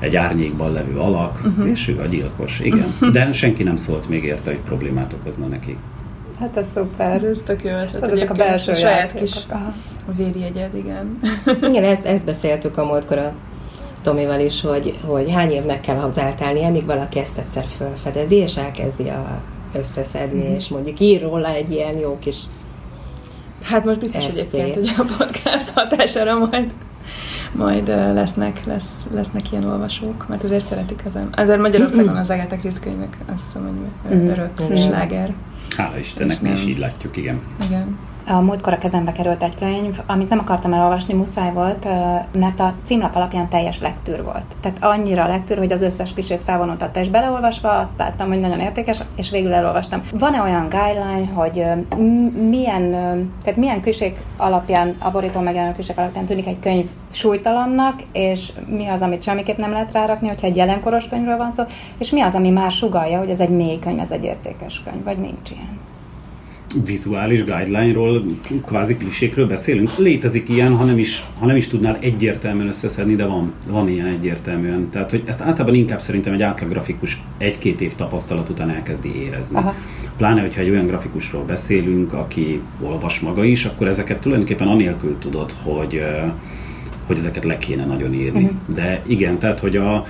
egy 0.00 0.16
árnyékban 0.16 0.72
levő 0.72 0.98
alak, 0.98 1.40
uh-huh. 1.44 1.68
és 1.70 1.88
ő 1.88 2.00
a 2.00 2.06
gyilkos. 2.06 2.60
Igen. 2.60 2.94
De 3.12 3.32
senki 3.32 3.62
nem 3.62 3.76
szólt 3.76 4.08
még 4.08 4.24
érte, 4.24 4.50
hogy 4.50 4.60
problémát 4.60 5.12
okozna 5.12 5.46
neki. 5.46 5.76
hát 6.38 6.56
ez 6.56 6.68
szuper. 6.68 7.24
Ez 7.24 7.38
tök 7.44 7.64
jó 7.64 7.70
ötlet. 7.70 7.90
Tudod, 7.92 8.10
ezek 8.10 8.30
a 8.30 8.34
belső 8.34 8.74
saját 8.74 8.98
játékok. 8.98 9.20
kis 9.20 9.36
Aha. 9.48 9.72
védjegyed, 10.16 10.74
igen. 10.76 11.18
Igen, 11.70 11.84
ezt, 11.84 12.04
ezt 12.04 12.24
beszéltük 12.24 12.78
a 12.78 12.84
múltkor 12.84 13.18
a 13.18 13.32
Tomival 14.02 14.40
is, 14.40 14.60
hogy, 14.60 14.94
hogy 15.04 15.30
hány 15.32 15.50
évnek 15.50 15.80
kell 15.80 15.96
ahhoz 15.96 16.18
eltelnie, 16.18 16.68
míg 16.68 16.86
valaki 16.86 17.18
ezt 17.18 17.38
egyszer 17.38 17.64
felfedezi, 17.78 18.34
és 18.34 18.56
elkezdi 18.56 19.08
a, 19.08 19.40
összeszedni, 19.74 20.42
Mhm. 20.42 20.54
és 20.54 20.68
mondjuk 20.68 21.00
ír 21.00 21.22
róla 21.22 21.48
egy 21.48 21.70
ilyen 21.70 21.96
jó 21.98 22.16
kis 22.18 22.36
Hát 23.62 23.84
most 23.84 24.00
biztos 24.00 24.26
Ez 24.26 24.36
egyébként, 24.36 24.74
hogy 24.74 24.94
a 24.96 25.14
podcast 25.18 25.68
hatására 25.68 26.38
majd 26.38 26.70
majd 27.52 27.88
lesznek, 27.88 28.64
lesz, 28.64 28.90
lesznek 29.10 29.52
ilyen 29.52 29.64
olvasók, 29.64 30.28
mert 30.28 30.44
azért 30.44 30.64
szeretik 30.66 31.02
az 31.06 31.16
ember. 31.16 31.40
Azért 31.40 31.60
Magyarországon 31.60 32.16
az 32.16 32.30
Agatha 32.30 32.56
Christie 32.56 32.80
könyvek, 32.82 33.16
azt 33.34 33.42
hiszem, 33.46 33.62
hogy 33.62 34.18
Mhm. 34.18 34.28
örök 34.28 34.50
sláger. 34.78 35.34
Hála 35.76 35.98
Istennek, 35.98 36.32
És 36.32 36.40
mi 36.40 36.50
is 36.50 36.64
így 36.64 36.78
látjuk, 36.78 37.16
igen. 37.16 37.40
Igen. 37.66 37.98
A 38.30 38.40
múltkor 38.40 38.72
a 38.72 38.78
kezembe 38.78 39.12
került 39.12 39.42
egy 39.42 39.54
könyv, 39.54 40.00
amit 40.06 40.28
nem 40.28 40.38
akartam 40.38 40.72
elolvasni, 40.72 41.14
muszáj 41.14 41.52
volt, 41.52 41.88
mert 42.32 42.60
a 42.60 42.74
címlap 42.82 43.14
alapján 43.14 43.48
teljes 43.48 43.80
lektűr 43.80 44.24
volt. 44.24 44.44
Tehát 44.60 44.78
annyira 44.80 45.26
lektűr, 45.26 45.58
hogy 45.58 45.72
az 45.72 45.82
összes 45.82 46.12
klisét 46.12 46.44
felvonultatta, 46.44 47.00
és 47.00 47.08
beleolvasva 47.08 47.78
azt 47.78 47.92
láttam, 47.98 48.28
hogy 48.28 48.40
nagyon 48.40 48.60
értékes, 48.60 49.02
és 49.16 49.30
végül 49.30 49.52
elolvastam. 49.52 50.02
Van-e 50.18 50.42
olyan 50.42 50.68
guideline, 50.68 51.32
hogy 51.34 51.64
milyen, 52.48 52.90
tehát 53.42 53.58
milyen 53.58 53.80
klisék 53.80 54.18
alapján, 54.36 54.96
a 54.98 55.10
borító 55.10 55.40
megjelenő 55.40 55.72
klisék 55.72 55.98
alapján 55.98 56.24
tűnik 56.24 56.46
egy 56.46 56.60
könyv 56.60 56.86
súlytalannak, 57.12 58.02
és 58.12 58.52
mi 58.66 58.86
az, 58.86 59.02
amit 59.02 59.22
semmiképp 59.22 59.58
nem 59.58 59.70
lehet 59.70 59.92
rárakni, 59.92 60.28
hogyha 60.28 60.46
egy 60.46 60.56
jelenkoros 60.56 61.08
könyvről 61.08 61.36
van 61.36 61.50
szó, 61.50 61.62
és 61.98 62.10
mi 62.10 62.20
az, 62.20 62.34
ami 62.34 62.50
már 62.50 62.70
sugalja, 62.70 63.18
hogy 63.18 63.30
ez 63.30 63.40
egy 63.40 63.50
mély 63.50 63.78
könyv, 63.78 64.00
ez 64.00 64.10
egy 64.10 64.24
értékes 64.24 64.82
könyv, 64.84 65.04
vagy 65.04 65.18
nincs 65.18 65.50
ilyen. 65.50 65.89
Vizuális 66.84 67.44
guideline-ról, 67.44 68.24
kvázi 68.66 68.96
klisékről 68.96 69.46
beszélünk. 69.46 69.96
Létezik 69.98 70.48
ilyen, 70.48 70.76
ha 70.76 70.84
nem 70.84 70.98
is, 70.98 71.24
ha 71.38 71.46
nem 71.46 71.56
is 71.56 71.66
tudnál 71.66 71.96
egyértelműen 72.00 72.68
összeszedni, 72.68 73.14
de 73.14 73.24
van, 73.24 73.52
van 73.68 73.88
ilyen 73.88 74.06
egyértelműen. 74.06 74.90
Tehát, 74.90 75.10
hogy 75.10 75.22
ezt 75.26 75.40
általában 75.40 75.74
inkább 75.74 76.00
szerintem 76.00 76.32
egy 76.32 76.42
átlag 76.42 76.70
grafikus 76.70 77.22
egy-két 77.38 77.80
év 77.80 77.94
tapasztalat 77.94 78.48
után 78.48 78.70
elkezdi 78.70 79.22
érezni. 79.22 79.56
Aha. 79.56 79.74
Pláne, 80.16 80.40
hogyha 80.40 80.60
egy 80.60 80.70
olyan 80.70 80.86
grafikusról 80.86 81.44
beszélünk, 81.44 82.12
aki 82.12 82.60
olvas 82.80 83.20
maga 83.20 83.44
is, 83.44 83.64
akkor 83.64 83.86
ezeket 83.86 84.20
tulajdonképpen 84.20 84.68
anélkül 84.68 85.18
tudod, 85.18 85.54
hogy, 85.62 86.02
hogy 87.06 87.18
ezeket 87.18 87.44
le 87.44 87.58
kéne 87.58 87.84
nagyon 87.84 88.14
írni. 88.14 88.42
Mhm. 88.42 88.74
De 88.74 89.02
igen, 89.06 89.38
tehát, 89.38 89.60
hogy 89.60 89.76
a, 89.76 90.06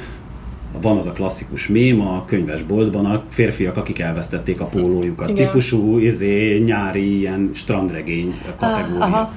van 0.81 0.97
az 0.97 1.07
a 1.07 1.13
klasszikus 1.13 1.69
mém 1.69 2.01
a 2.01 2.25
könyvesboltban, 2.25 3.05
a 3.05 3.23
férfiak, 3.29 3.77
akik 3.77 3.99
elvesztették 3.99 4.61
a 4.61 4.65
pólójukat, 4.65 5.29
Igen. 5.29 5.47
típusú 5.47 5.99
izé, 5.99 6.59
nyári 6.59 7.19
ilyen 7.19 7.51
strandregény 7.55 8.35
kategória. 8.59 9.05
aha. 9.05 9.33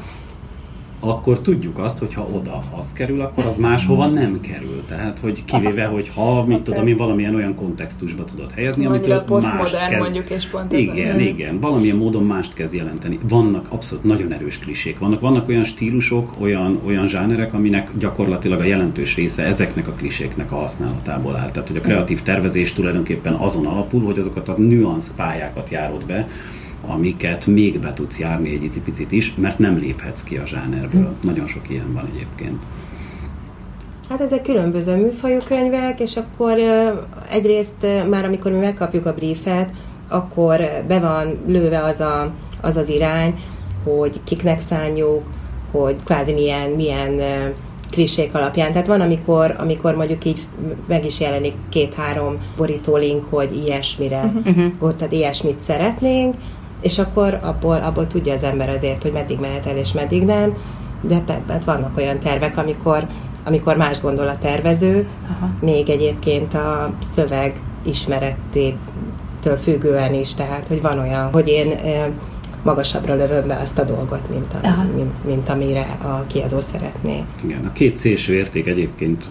Akkor 1.05 1.39
tudjuk 1.39 1.77
azt, 1.77 1.97
hogy 1.99 2.13
ha 2.13 2.27
oda 2.31 2.63
az 2.77 2.93
kerül, 2.93 3.21
akkor 3.21 3.45
az 3.45 3.57
máshova 3.57 4.07
nem 4.07 4.39
kerül. 4.41 4.83
Tehát, 4.87 5.19
hogy 5.19 5.45
kivéve, 5.45 5.85
hogy 5.85 6.11
ha, 6.15 6.43
mit 6.45 6.55
Oké. 6.59 6.63
tudom 6.63 6.87
én, 6.87 6.97
valamilyen 6.97 7.35
olyan 7.35 7.55
kontextusba 7.55 8.23
tudod 8.25 8.51
helyezni, 8.51 8.85
amitől 8.85 9.09
mást 9.15 9.25
posztmodern 9.25 9.89
kezd. 9.89 10.01
mondjuk, 10.01 10.29
és 10.29 10.45
pont 10.45 10.71
Igen, 10.71 11.15
a- 11.15 11.19
igen. 11.19 11.59
Valamilyen 11.59 11.97
módon 11.97 12.23
mást 12.23 12.53
kezd 12.53 12.73
jelenteni. 12.73 13.19
Vannak 13.29 13.67
abszolút 13.69 14.03
nagyon 14.03 14.31
erős 14.33 14.59
klisék. 14.59 14.99
Vannak, 14.99 15.19
vannak 15.19 15.47
olyan 15.47 15.63
stílusok, 15.63 16.33
olyan, 16.39 16.79
olyan 16.85 17.07
zsánerek, 17.07 17.53
aminek 17.53 17.89
gyakorlatilag 17.97 18.59
a 18.59 18.63
jelentős 18.63 19.15
része 19.15 19.43
ezeknek 19.43 19.87
a 19.87 19.91
kliséknek 19.91 20.51
a 20.51 20.55
használatából 20.55 21.35
áll. 21.35 21.51
Tehát, 21.51 21.67
hogy 21.67 21.77
a 21.77 21.81
kreatív 21.81 22.21
tervezés 22.21 22.73
tulajdonképpen 22.73 23.33
azon 23.33 23.65
alapul, 23.65 24.03
hogy 24.03 24.19
azokat 24.19 24.47
a 24.47 24.53
nüansz 24.57 25.13
pályákat 25.15 25.69
járod 25.69 26.05
be, 26.05 26.27
amiket 26.87 27.45
még 27.45 27.79
be 27.79 27.93
tudsz 27.93 28.19
járni 28.19 28.53
egy 28.53 28.63
icipicit 28.63 29.11
is, 29.11 29.35
mert 29.35 29.59
nem 29.59 29.77
léphetsz 29.77 30.23
ki 30.23 30.37
a 30.37 30.45
zsánerből. 30.45 31.15
Nagyon 31.21 31.47
sok 31.47 31.69
ilyen 31.69 31.93
van 31.93 32.09
egyébként. 32.13 32.61
Hát 34.09 34.21
ezek 34.21 34.41
különböző 34.41 34.95
műfajú 34.95 35.37
könyvek, 35.47 35.99
és 35.99 36.17
akkor 36.17 36.57
egyrészt 37.31 37.85
már 38.09 38.25
amikor 38.25 38.51
mi 38.51 38.57
megkapjuk 38.57 39.05
a 39.05 39.13
briefet, 39.13 39.69
akkor 40.09 40.59
be 40.87 40.99
van 40.99 41.37
lőve 41.47 41.83
az 41.83 41.99
a, 41.99 42.31
az, 42.61 42.75
az 42.75 42.89
irány, 42.89 43.39
hogy 43.83 44.19
kiknek 44.23 44.59
szánjuk, 44.59 45.21
hogy 45.71 45.95
kvázi 46.03 46.33
milyen, 46.33 46.69
milyen 46.69 47.21
klisék 47.89 48.35
alapján. 48.35 48.71
Tehát 48.71 48.87
van, 48.87 49.01
amikor, 49.01 49.55
amikor 49.59 49.95
mondjuk 49.95 50.25
így 50.25 50.41
meg 50.87 51.05
is 51.05 51.19
jelenik 51.19 51.53
két-három 51.69 52.37
borítólink, 52.57 53.25
hogy 53.29 53.61
ilyesmire, 53.65 54.21
Uh-huh. 54.23 54.47
uh-huh. 54.47 54.95
tehát 54.95 55.13
ilyesmit 55.13 55.59
szeretnénk, 55.59 56.35
és 56.83 56.99
akkor 56.99 57.39
abból, 57.41 57.75
abból 57.75 58.07
tudja 58.07 58.33
az 58.33 58.43
ember 58.43 58.69
azért, 58.69 59.01
hogy 59.01 59.11
meddig 59.11 59.39
mehet 59.39 59.65
el 59.65 59.77
és 59.77 59.91
meddig 59.91 60.25
nem, 60.25 60.57
de 61.01 61.23
hát 61.47 61.63
vannak 61.63 61.97
olyan 61.97 62.19
tervek, 62.19 62.57
amikor, 62.57 63.07
amikor 63.43 63.77
más 63.77 64.01
gondol 64.01 64.27
a 64.27 64.37
tervező, 64.37 65.07
Aha. 65.31 65.49
még 65.61 65.89
egyébként 65.89 66.53
a 66.53 66.93
szöveg 66.99 67.61
ismeretétől 67.83 69.57
függően 69.61 70.13
is, 70.13 70.33
tehát 70.33 70.67
hogy 70.67 70.81
van 70.81 70.99
olyan, 70.99 71.31
hogy 71.31 71.47
én 71.47 71.71
eh, 71.71 72.05
magasabbra 72.63 73.15
lövöm 73.15 73.47
be 73.47 73.59
azt 73.61 73.79
a 73.79 73.83
dolgot, 73.83 74.29
mint, 74.29 74.53
a, 74.53 74.67
Aha. 74.67 74.83
mint, 74.95 75.25
mint 75.25 75.49
amire 75.49 75.97
a 76.01 76.23
kiadó 76.27 76.61
szeretné. 76.61 77.23
Igen, 77.43 77.65
a 77.65 77.71
két 77.71 77.95
szélső 77.95 78.33
érték 78.33 78.67
egyébként 78.67 79.25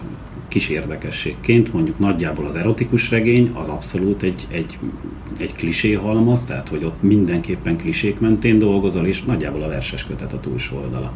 kis 0.53 0.69
érdekességként, 0.69 1.73
mondjuk 1.73 1.99
nagyjából 1.99 2.45
az 2.45 2.55
erotikus 2.55 3.09
regény, 3.09 3.51
az 3.53 3.67
abszolút 3.67 4.23
egy, 4.23 4.47
egy, 4.51 4.77
egy 5.37 5.53
klisé 5.53 5.93
halmaz, 5.93 6.45
tehát 6.45 6.67
hogy 6.67 6.83
ott 6.83 7.01
mindenképpen 7.01 7.77
klisék 7.77 8.19
mentén 8.19 8.59
dolgozol, 8.59 9.05
és 9.05 9.23
nagyjából 9.23 9.63
a 9.63 9.67
verses 9.67 10.05
kötet 10.05 10.33
a 10.33 10.39
túlsó 10.39 10.77
oldala. 10.77 11.13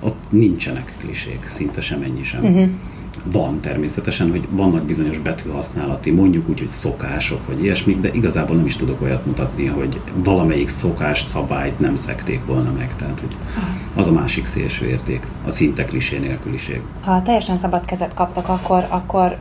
Ott 0.00 0.24
nincsenek 0.28 0.94
klisék, 0.98 1.48
szinte 1.50 1.80
semennyi 1.80 2.22
sem. 2.22 2.44
Uh-huh. 2.44 2.68
Van 3.24 3.60
természetesen, 3.60 4.30
hogy 4.30 4.48
vannak 4.50 4.82
bizonyos 4.82 5.18
betűhasználati, 5.18 6.10
mondjuk 6.10 6.48
úgy, 6.48 6.58
hogy 6.58 6.68
szokások, 6.68 7.46
vagy 7.46 7.62
ilyesmik, 7.62 8.00
de 8.00 8.10
igazából 8.12 8.56
nem 8.56 8.66
is 8.66 8.76
tudok 8.76 9.02
olyat 9.02 9.26
mutatni, 9.26 9.66
hogy 9.66 10.00
valamelyik 10.14 10.68
szokást, 10.68 11.28
szabályt 11.28 11.78
nem 11.78 11.96
szekték 11.96 12.44
volna 12.46 12.72
meg. 12.72 12.96
Tehát 12.96 13.20
hogy 13.20 13.36
az 13.94 14.06
a 14.06 14.12
másik 14.12 14.46
szélső 14.46 14.86
érték, 14.86 15.26
a 15.46 15.50
szinte 15.50 15.84
klisé 15.84 16.18
nélküliség. 16.18 16.80
Ha 17.00 17.22
teljesen 17.22 17.56
szabad 17.56 17.84
kezet 17.84 18.14
kaptak, 18.14 18.48
akkor, 18.48 18.86
akkor 18.88 19.36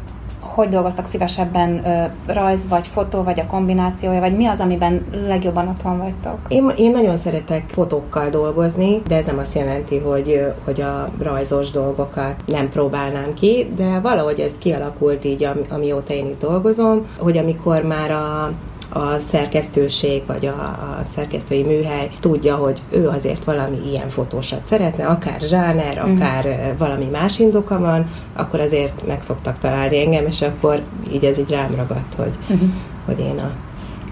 hogy 0.59 0.69
dolgoztak 0.69 1.05
szívesebben 1.05 1.83
rajz, 2.27 2.67
vagy 2.67 2.87
fotó, 2.87 3.23
vagy 3.23 3.39
a 3.39 3.45
kombinációja, 3.45 4.19
vagy 4.19 4.35
mi 4.35 4.45
az, 4.45 4.59
amiben 4.59 5.05
legjobban 5.27 5.67
otthon 5.67 5.97
vagytok? 5.97 6.37
Én, 6.47 6.71
én 6.77 6.91
nagyon 6.91 7.17
szeretek 7.17 7.63
fotókkal 7.67 8.29
dolgozni, 8.29 9.01
de 9.07 9.15
ez 9.15 9.25
nem 9.25 9.37
azt 9.37 9.55
jelenti, 9.55 9.97
hogy, 9.97 10.53
hogy 10.63 10.81
a 10.81 11.09
rajzos 11.19 11.71
dolgokat 11.71 12.35
nem 12.45 12.69
próbálnám 12.69 13.33
ki, 13.33 13.69
de 13.75 13.99
valahogy 13.99 14.39
ez 14.39 14.51
kialakult 14.57 15.25
így, 15.25 15.49
amióta 15.69 16.13
én 16.13 16.25
itt 16.25 16.41
dolgozom, 16.41 17.05
hogy 17.17 17.37
amikor 17.37 17.83
már 17.83 18.11
a 18.11 18.51
a 18.89 19.19
szerkesztőség 19.19 20.21
vagy 20.27 20.45
a, 20.45 20.61
a 20.61 21.03
szerkesztői 21.07 21.63
műhely 21.63 22.11
tudja, 22.19 22.55
hogy 22.55 22.81
ő 22.91 23.07
azért 23.07 23.43
valami 23.43 23.77
ilyen 23.89 24.09
fotósat 24.09 24.65
szeretne, 24.65 25.05
akár 25.05 25.41
zsáner, 25.41 25.97
uh-huh. 25.97 26.15
akár 26.15 26.75
valami 26.77 27.05
más 27.05 27.39
indoka 27.39 27.79
van, 27.79 28.09
akkor 28.33 28.59
azért 28.59 29.07
meg 29.07 29.21
szoktak 29.21 29.59
találni 29.59 30.01
engem, 30.01 30.25
és 30.25 30.41
akkor 30.41 30.81
így 31.13 31.23
ez 31.23 31.39
így 31.39 31.49
rám 31.49 31.75
ragadt, 31.75 32.15
hogy, 32.15 32.33
uh-huh. 32.49 32.69
hogy 33.05 33.19
én 33.19 33.37
a 33.37 33.51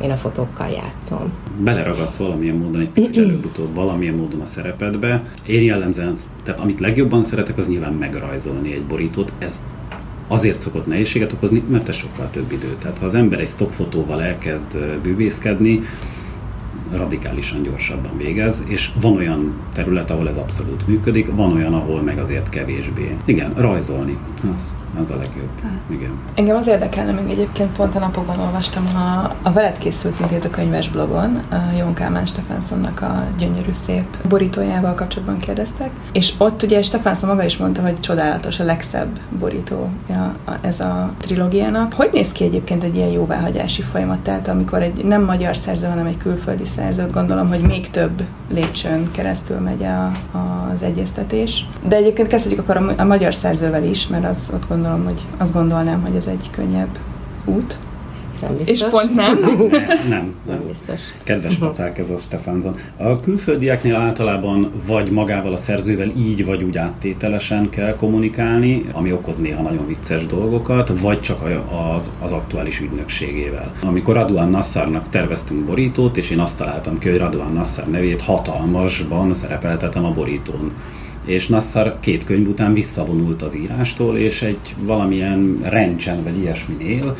én 0.01 0.11
a 0.11 0.15
fotókkal 0.15 0.67
játszom. 0.67 1.31
Beleragadsz 1.59 2.15
valamilyen 2.15 2.55
módon, 2.55 2.81
egy 2.81 2.89
picit 2.89 3.17
előbb-utóbb 3.17 3.73
valamilyen 3.75 4.13
módon 4.13 4.41
a 4.41 4.45
szerepedbe. 4.45 5.23
Én 5.45 5.61
jellemzően, 5.61 6.15
tehát 6.43 6.59
amit 6.59 6.79
legjobban 6.79 7.23
szeretek, 7.23 7.57
az 7.57 7.67
nyilván 7.67 7.93
megrajzolni 7.93 8.73
egy 8.73 8.83
borítót. 8.83 9.31
Ez 9.39 9.59
azért 10.27 10.61
szokott 10.61 10.87
nehézséget 10.87 11.31
okozni, 11.31 11.63
mert 11.69 11.87
ez 11.87 11.95
sokkal 11.95 12.29
több 12.31 12.51
idő. 12.51 12.75
Tehát 12.81 12.97
ha 12.97 13.05
az 13.05 13.15
ember 13.15 13.39
egy 13.39 13.49
stockfotóval 13.49 14.23
elkezd 14.23 14.77
bűvészkedni, 15.03 15.83
radikálisan 16.91 17.63
gyorsabban 17.63 18.17
végez, 18.17 18.63
és 18.67 18.91
van 19.01 19.15
olyan 19.15 19.53
terület, 19.73 20.09
ahol 20.09 20.29
ez 20.29 20.37
abszolút 20.37 20.87
működik, 20.87 21.35
van 21.35 21.53
olyan, 21.53 21.73
ahol 21.73 22.01
meg 22.01 22.19
azért 22.19 22.49
kevésbé. 22.49 23.15
Igen, 23.25 23.53
rajzolni, 23.53 24.17
az 24.53 24.73
az 25.01 25.11
a 25.11 25.15
legjobb. 25.15 25.49
Igen. 25.89 26.11
Engem 26.35 26.55
az 26.55 26.67
érdekelne, 26.67 27.11
még 27.11 27.29
egyébként 27.29 27.75
pont 27.75 27.95
a 27.95 27.99
napokban 27.99 28.39
olvastam 28.39 28.85
a, 28.95 29.35
a 29.41 29.51
veled 29.51 29.77
készült 29.77 30.19
intét 30.19 30.45
a 30.45 30.49
könyves 30.49 30.89
blogon, 30.89 31.39
a 31.51 31.55
Jon 31.77 31.93
Kálmán 31.93 32.25
Stefánszonnak 32.25 33.01
a 33.01 33.23
gyönyörű 33.37 33.71
szép 33.71 34.27
borítójával 34.29 34.93
kapcsolatban 34.93 35.37
kérdeztek, 35.37 35.89
és 36.11 36.33
ott 36.37 36.63
ugye 36.63 36.83
Stefánszon 36.83 37.29
maga 37.29 37.43
is 37.43 37.57
mondta, 37.57 37.81
hogy 37.81 37.99
csodálatos, 37.99 38.59
a 38.59 38.63
legszebb 38.63 39.19
borítója 39.39 40.35
ez 40.61 40.79
a 40.79 41.11
trilógiának. 41.17 41.93
Hogy 41.93 42.09
néz 42.13 42.31
ki 42.31 42.43
egyébként 42.43 42.83
egy 42.83 42.95
ilyen 42.95 43.09
jóváhagyási 43.09 43.81
folyamat? 43.81 44.19
Tehát 44.19 44.47
amikor 44.47 44.81
egy 44.81 45.05
nem 45.05 45.23
magyar 45.23 45.55
szerző, 45.55 45.87
hanem 45.87 46.05
egy 46.05 46.17
külföldi 46.17 46.65
szerző, 46.65 47.07
gondolom, 47.11 47.47
hogy 47.47 47.59
még 47.61 47.89
több 47.89 48.21
lépcsőn 48.53 49.11
keresztül 49.11 49.57
megy 49.57 49.83
a, 49.83 50.11
az 50.37 50.81
egyeztetés. 50.81 51.65
De 51.87 51.95
egyébként 51.95 52.27
kezdjük 52.27 52.59
akkor 52.59 52.77
a, 52.77 52.93
a 52.97 53.03
magyar 53.03 53.33
szerzővel 53.33 53.83
is, 53.83 54.07
mert 54.07 54.25
az 54.25 54.51
ott 54.53 54.67
gondolom, 54.67 54.86
hogy 54.95 55.21
azt 55.37 55.53
gondolnám, 55.53 56.01
hogy 56.01 56.15
ez 56.15 56.25
egy 56.25 56.49
könnyebb 56.51 56.97
út. 57.45 57.77
Nem 58.41 58.57
biztos. 58.57 58.79
És 58.79 58.85
pont 58.89 59.15
nem? 59.15 59.39
nem, 59.39 59.57
nem, 59.69 60.07
nem. 60.09 60.33
nem 60.47 60.63
biztos. 60.67 61.01
Kedves 61.23 61.55
pacák 61.55 61.97
ez 61.97 62.09
a 62.09 62.17
Stefánzon. 62.17 62.75
A 62.97 63.19
külföldieknél 63.19 63.95
általában 63.95 64.71
vagy 64.87 65.11
magával 65.11 65.53
a 65.53 65.57
szerzővel 65.57 66.11
így 66.17 66.45
vagy 66.45 66.63
úgy 66.63 66.77
áttételesen 66.77 67.69
kell 67.69 67.95
kommunikálni, 67.95 68.85
ami 68.91 69.11
okoz 69.11 69.39
néha 69.39 69.61
nagyon 69.61 69.87
vicces 69.87 70.25
dolgokat, 70.25 70.99
vagy 71.01 71.21
csak 71.21 71.41
az, 71.95 72.11
az 72.21 72.31
aktuális 72.31 72.79
ügynökségével. 72.79 73.73
Amikor 73.83 74.15
Raduan 74.15 74.49
Nassarnak 74.49 75.09
terveztünk 75.09 75.65
borítót, 75.65 76.17
és 76.17 76.29
én 76.29 76.39
azt 76.39 76.57
találtam 76.57 76.99
ki, 76.99 77.09
hogy 77.09 77.17
Raduan 77.17 77.53
Nassar 77.53 77.87
nevét 77.87 78.21
hatalmasban 78.21 79.33
szerepeltetem 79.33 80.05
a 80.05 80.13
borítón 80.13 80.71
és 81.27 81.47
Nassar 81.47 81.97
két 81.99 82.23
könyv 82.23 82.47
után 82.47 82.73
visszavonult 82.73 83.41
az 83.41 83.55
írástól, 83.55 84.17
és 84.17 84.41
egy 84.41 84.75
valamilyen 84.79 85.59
rendsen 85.63 86.23
vagy 86.23 86.37
ilyesmin 86.37 86.79
él, 86.79 87.17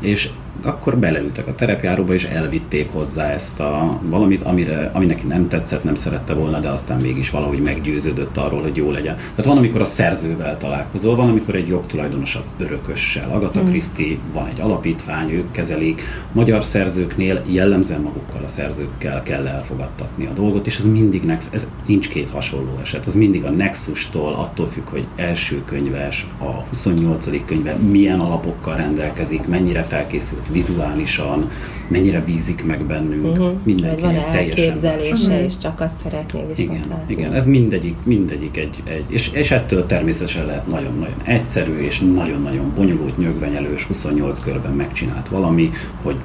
és 0.00 0.28
akkor 0.62 0.98
beleültek 0.98 1.46
a 1.46 1.54
terepjáróba, 1.54 2.14
és 2.14 2.24
elvitték 2.24 2.92
hozzá 2.92 3.30
ezt 3.30 3.60
a 3.60 4.00
valamit, 4.02 4.42
amire, 4.42 4.90
ami 4.92 5.06
neki 5.06 5.26
nem 5.26 5.48
tetszett, 5.48 5.84
nem 5.84 5.94
szerette 5.94 6.34
volna, 6.34 6.58
de 6.58 6.68
aztán 6.68 7.00
mégis 7.00 7.30
valahogy 7.30 7.60
meggyőződött 7.60 8.36
arról, 8.36 8.62
hogy 8.62 8.76
jó 8.76 8.90
legyen. 8.90 9.16
Tehát 9.16 9.44
van, 9.44 9.56
amikor 9.56 9.80
a 9.80 9.84
szerzővel 9.84 10.56
találkozol, 10.56 11.16
van, 11.16 11.28
amikor 11.28 11.54
egy 11.54 11.68
jogtulajdonosabb 11.68 12.44
örökössel. 12.58 13.30
Agatha 13.30 13.62
mm. 13.62 13.66
Christie 13.66 14.16
van 14.32 14.46
egy 14.46 14.60
alapítvány, 14.60 15.30
ők 15.30 15.50
kezelik. 15.50 16.02
Magyar 16.32 16.64
szerzőknél 16.64 17.42
jellemzően 17.46 18.00
magukkal 18.00 18.42
a 18.44 18.48
szerzőkkel 18.48 19.22
kell 19.22 19.46
elfogadtatni 19.46 20.26
a 20.26 20.32
dolgot, 20.32 20.66
és 20.66 20.78
ez 20.78 20.86
mindig 20.86 21.22
nex, 21.22 21.48
ez 21.52 21.68
nincs 21.86 22.08
két 22.08 22.28
hasonló 22.30 22.78
eset. 22.82 23.06
Az 23.06 23.14
mindig 23.14 23.44
a 23.44 23.50
Nexustól, 23.50 24.32
attól 24.32 24.68
függ, 24.68 24.88
hogy 24.88 25.06
első 25.16 25.62
könyves, 25.64 26.26
a 26.38 26.50
28. 26.68 27.44
könyve 27.46 27.74
milyen 27.74 28.20
alapokkal 28.20 28.76
rendelkezik, 28.76 29.46
mennyire 29.46 29.82
felkészült 29.82 30.45
vizuálisan, 30.52 31.50
mennyire 31.88 32.20
bízik 32.20 32.64
meg 32.64 32.84
bennünk, 32.84 33.26
uh-huh. 33.26 33.52
mindenki 33.62 34.02
van 34.02 34.14
elképzelése, 34.14 35.28
uh-huh. 35.28 35.44
és 35.44 35.58
csak 35.58 35.80
azt 35.80 35.96
szeretné 35.96 36.44
viszont 36.48 36.58
igen, 36.58 36.88
látni. 36.88 37.12
igen, 37.12 37.34
ez 37.34 37.46
mindegyik, 37.46 37.96
mindegyik 38.02 38.56
egy, 38.56 38.82
egy 38.84 39.04
és, 39.08 39.30
és 39.32 39.50
ettől 39.50 39.86
természetesen 39.86 40.46
lehet 40.46 40.66
nagyon-nagyon 40.66 41.20
egyszerű, 41.24 41.78
és 41.78 41.98
nagyon-nagyon 41.98 42.72
bonyolult, 42.74 43.18
nyögvenyelős, 43.18 43.84
28 43.84 44.40
körben 44.40 44.72
megcsinált 44.72 45.28
valami, 45.28 45.70
hogy 46.02 46.16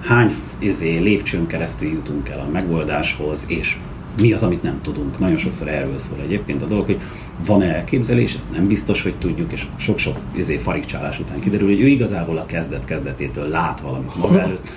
hány 0.00 0.34
izé, 0.58 0.98
lépcsőn 0.98 1.46
keresztül 1.46 1.88
jutunk 1.88 2.28
el 2.28 2.38
a 2.38 2.50
megoldáshoz, 2.52 3.44
és 3.46 3.76
mi 4.20 4.32
az, 4.32 4.42
amit 4.42 4.62
nem 4.62 4.80
tudunk. 4.82 5.18
Nagyon 5.18 5.36
sokszor 5.36 5.68
erről 5.68 5.98
szól 5.98 6.18
egyébként 6.22 6.62
a 6.62 6.66
dolog, 6.66 6.86
hogy 6.86 7.00
van-e 7.46 7.74
elképzelés, 7.74 8.34
ezt 8.34 8.52
nem 8.52 8.66
biztos, 8.66 9.02
hogy 9.02 9.14
tudjuk, 9.14 9.52
és 9.52 9.66
sok-sok 9.76 10.16
izé, 10.32 10.56
farigcsálás 10.56 11.20
után 11.20 11.40
kiderül, 11.40 11.68
hogy 11.68 11.80
ő 11.80 11.86
igazából 11.86 12.36
a 12.36 12.46
kezdet-kezdetétől 12.46 13.48
lát 13.48 13.80
valamit 13.80 14.16
maga 14.16 14.40
előtt, 14.46 14.68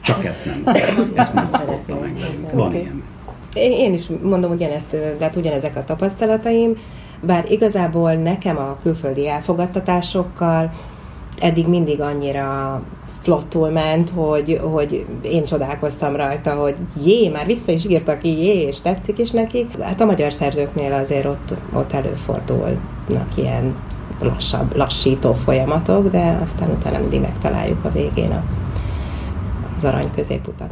csak 0.00 0.24
ezt 0.24 0.44
nem, 0.44 0.74
ezt 1.14 1.34
nem 1.34 1.48
osztotta 1.52 1.98
meg 2.00 2.18
velünk. 2.18 2.50
Van 2.50 2.66
okay. 2.66 2.80
ilyen. 2.80 3.02
Én 3.54 3.94
is 3.94 4.02
mondom 4.22 4.50
ugyanezt, 4.50 4.90
de 4.90 5.16
hát 5.20 5.36
ugyanezek 5.36 5.76
a 5.76 5.84
tapasztalataim, 5.84 6.76
bár 7.20 7.44
igazából 7.50 8.12
nekem 8.12 8.58
a 8.58 8.78
külföldi 8.82 9.28
elfogadtatásokkal 9.28 10.72
eddig 11.40 11.68
mindig 11.68 12.00
annyira 12.00 12.82
flottul 13.24 13.70
ment, 13.70 14.10
hogy, 14.10 14.60
hogy 14.62 15.06
én 15.22 15.44
csodálkoztam 15.44 16.16
rajta, 16.16 16.54
hogy 16.54 16.74
jé, 17.04 17.28
már 17.28 17.46
vissza 17.46 17.72
is 17.72 17.84
írtak 17.84 18.24
jé, 18.24 18.66
és 18.66 18.80
tetszik 18.80 19.18
is 19.18 19.30
nekik. 19.30 19.78
Hát 19.80 20.00
a 20.00 20.04
magyar 20.04 20.32
szerzőknél 20.32 20.92
azért 20.92 21.24
ott, 21.24 21.54
ott 21.72 21.92
előfordulnak 21.92 23.28
ilyen 23.34 23.74
lassabb, 24.20 24.76
lassító 24.76 25.32
folyamatok, 25.32 26.10
de 26.10 26.38
aztán 26.42 26.70
utána 26.70 26.98
mindig 26.98 27.20
megtaláljuk 27.20 27.84
a 27.84 27.90
végén 27.90 28.30
a, 28.30 28.44
az 29.78 29.84
arany 29.84 30.10
középutat. 30.14 30.70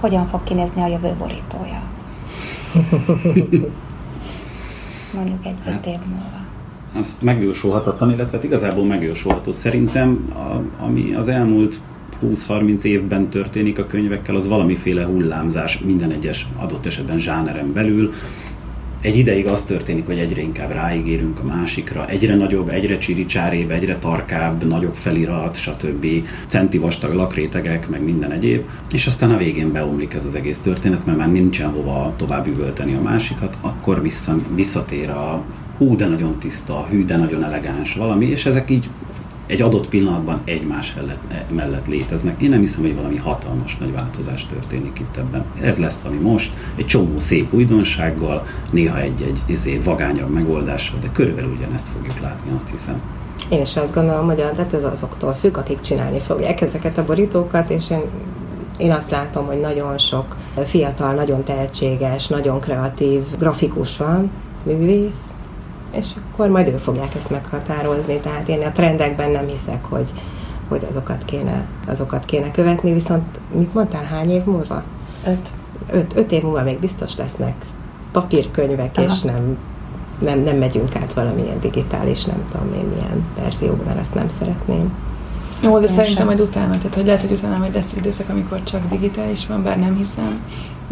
Hogyan 0.00 0.26
fog 0.26 0.42
kinézni 0.44 0.82
a 0.82 0.86
jövő 0.86 1.14
borítója. 1.18 1.82
Mondjuk 5.16 5.46
egy 5.46 5.58
öt 5.66 5.86
év 5.86 5.98
múlva. 6.06 6.38
Azt 6.92 7.22
megjósolhatatlan, 7.22 8.10
illetve 8.10 8.36
hát 8.36 8.44
igazából 8.44 8.84
megjósolható. 8.84 9.52
Szerintem, 9.52 10.24
a, 10.34 10.82
ami 10.84 11.14
az 11.14 11.28
elmúlt 11.28 11.80
20-30 12.22 12.82
évben 12.82 13.28
történik 13.28 13.78
a 13.78 13.86
könyvekkel, 13.86 14.36
az 14.36 14.48
valamiféle 14.48 15.04
hullámzás 15.04 15.78
minden 15.78 16.10
egyes 16.10 16.46
adott 16.56 16.86
esetben 16.86 17.18
zsáneren 17.18 17.72
belül. 17.72 18.12
Egy 19.00 19.16
ideig 19.16 19.46
az 19.46 19.64
történik, 19.64 20.06
hogy 20.06 20.18
egyre 20.18 20.40
inkább 20.40 20.72
ráigérünk 20.72 21.38
a 21.38 21.44
másikra, 21.44 22.08
egyre 22.08 22.34
nagyobb, 22.34 22.68
egyre 22.68 22.98
csiricsárébb, 22.98 23.70
egyre 23.70 23.96
tarkább, 23.96 24.66
nagyobb 24.66 24.94
felirat, 24.94 25.56
stb. 25.56 26.06
centi 26.46 26.78
vastag 26.78 27.14
lakrétegek, 27.14 27.88
meg 27.88 28.02
minden 28.02 28.32
egyéb. 28.32 28.68
És 28.92 29.06
aztán 29.06 29.30
a 29.30 29.36
végén 29.36 29.72
beomlik 29.72 30.14
ez 30.14 30.24
az 30.24 30.34
egész 30.34 30.60
történet, 30.60 31.06
mert 31.06 31.18
már 31.18 31.32
nincsen 31.32 31.70
hova 31.70 32.14
tovább 32.16 32.46
üvölteni 32.46 32.94
a 32.94 33.02
másikat, 33.02 33.56
akkor 33.60 34.02
vissza, 34.02 34.36
visszatér 34.54 35.10
a 35.10 35.44
hú, 35.76 35.96
de 35.96 36.06
nagyon 36.06 36.38
tiszta, 36.38 36.86
hű, 36.90 37.04
de 37.04 37.16
nagyon 37.16 37.44
elegáns 37.44 37.94
valami, 37.94 38.26
és 38.26 38.46
ezek 38.46 38.70
így 38.70 38.88
egy 39.50 39.62
adott 39.62 39.88
pillanatban 39.88 40.40
egymás 40.44 40.96
mellett 41.48 41.86
léteznek. 41.86 42.42
Én 42.42 42.50
nem 42.50 42.60
hiszem, 42.60 42.82
hogy 42.82 42.94
valami 42.94 43.16
hatalmas 43.16 43.76
nagy 43.76 43.92
változás 43.92 44.46
történik 44.46 44.98
itt 44.98 45.16
ebben. 45.16 45.44
Ez 45.60 45.78
lesz, 45.78 46.04
ami 46.04 46.16
most, 46.16 46.52
egy 46.76 46.86
csomó 46.86 47.18
szép 47.18 47.52
újdonsággal, 47.52 48.46
néha 48.70 49.00
egy-egy 49.00 49.40
izé, 49.46 49.78
vagányabb 49.78 50.30
megoldással, 50.30 50.98
de 51.00 51.08
körülbelül 51.12 51.56
ugyanezt 51.58 51.88
fogjuk 51.88 52.20
látni, 52.20 52.50
azt 52.56 52.68
hiszem. 52.70 53.00
Én 53.48 53.60
is 53.60 53.76
azt 53.76 53.94
gondolom, 53.94 54.26
hogy 54.26 54.36
tehát 54.36 54.74
ez 54.74 54.84
azoktól 54.84 55.32
függ, 55.32 55.56
akik 55.56 55.80
csinálni 55.80 56.20
fogják 56.20 56.60
ezeket 56.60 56.98
a 56.98 57.04
borítókat, 57.04 57.70
és 57.70 57.90
én 57.90 58.00
én 58.80 58.92
azt 58.92 59.10
látom, 59.10 59.46
hogy 59.46 59.60
nagyon 59.60 59.98
sok 59.98 60.36
fiatal, 60.64 61.14
nagyon 61.14 61.44
tehetséges, 61.44 62.26
nagyon 62.26 62.60
kreatív 62.60 63.20
grafikus 63.38 63.96
van, 63.96 64.30
művész, 64.62 65.20
és 65.90 66.06
akkor 66.32 66.48
majd 66.48 66.68
ők 66.68 66.78
fogják 66.78 67.14
ezt 67.14 67.30
meghatározni. 67.30 68.16
Tehát 68.20 68.48
én 68.48 68.62
a 68.62 68.72
trendekben 68.72 69.30
nem 69.30 69.46
hiszek, 69.46 69.84
hogy, 69.84 70.12
hogy 70.68 70.86
azokat, 70.90 71.24
kéne, 71.24 71.66
azokat 71.86 72.24
kéne 72.24 72.50
követni, 72.50 72.92
viszont 72.92 73.40
mit 73.54 73.74
mondtál, 73.74 74.04
hány 74.04 74.30
év 74.30 74.44
múlva? 74.44 74.82
Öt. 75.26 75.50
Öt, 75.90 76.16
öt 76.16 76.32
év 76.32 76.42
múlva 76.42 76.62
még 76.62 76.78
biztos 76.78 77.16
lesznek 77.16 77.54
papírkönyvek, 78.12 78.96
Aha. 78.96 79.06
és 79.06 79.20
nem, 79.20 79.58
nem, 80.18 80.38
nem 80.38 80.56
megyünk 80.56 80.96
át 80.96 81.12
valamilyen 81.12 81.60
digitális, 81.60 82.24
nem 82.24 82.44
tudom 82.50 82.74
én 82.74 82.84
milyen 82.84 83.24
verzióban, 83.36 83.86
mert 83.86 83.98
ezt 83.98 84.14
nem 84.14 84.28
szeretném. 84.28 84.92
Jó, 85.62 85.78
de 85.78 85.86
szerintem 85.86 86.26
majd 86.26 86.40
utána, 86.40 86.76
tehát 86.76 86.94
hogy 86.94 87.04
lehet, 87.04 87.20
hogy 87.20 87.32
utána 87.32 87.58
majd 87.58 87.74
lesz 87.74 87.92
időszak, 87.96 88.28
amikor 88.28 88.62
csak 88.62 88.88
digitális 88.88 89.46
van, 89.46 89.62
bár 89.62 89.78
nem 89.78 89.96
hiszem 89.96 90.40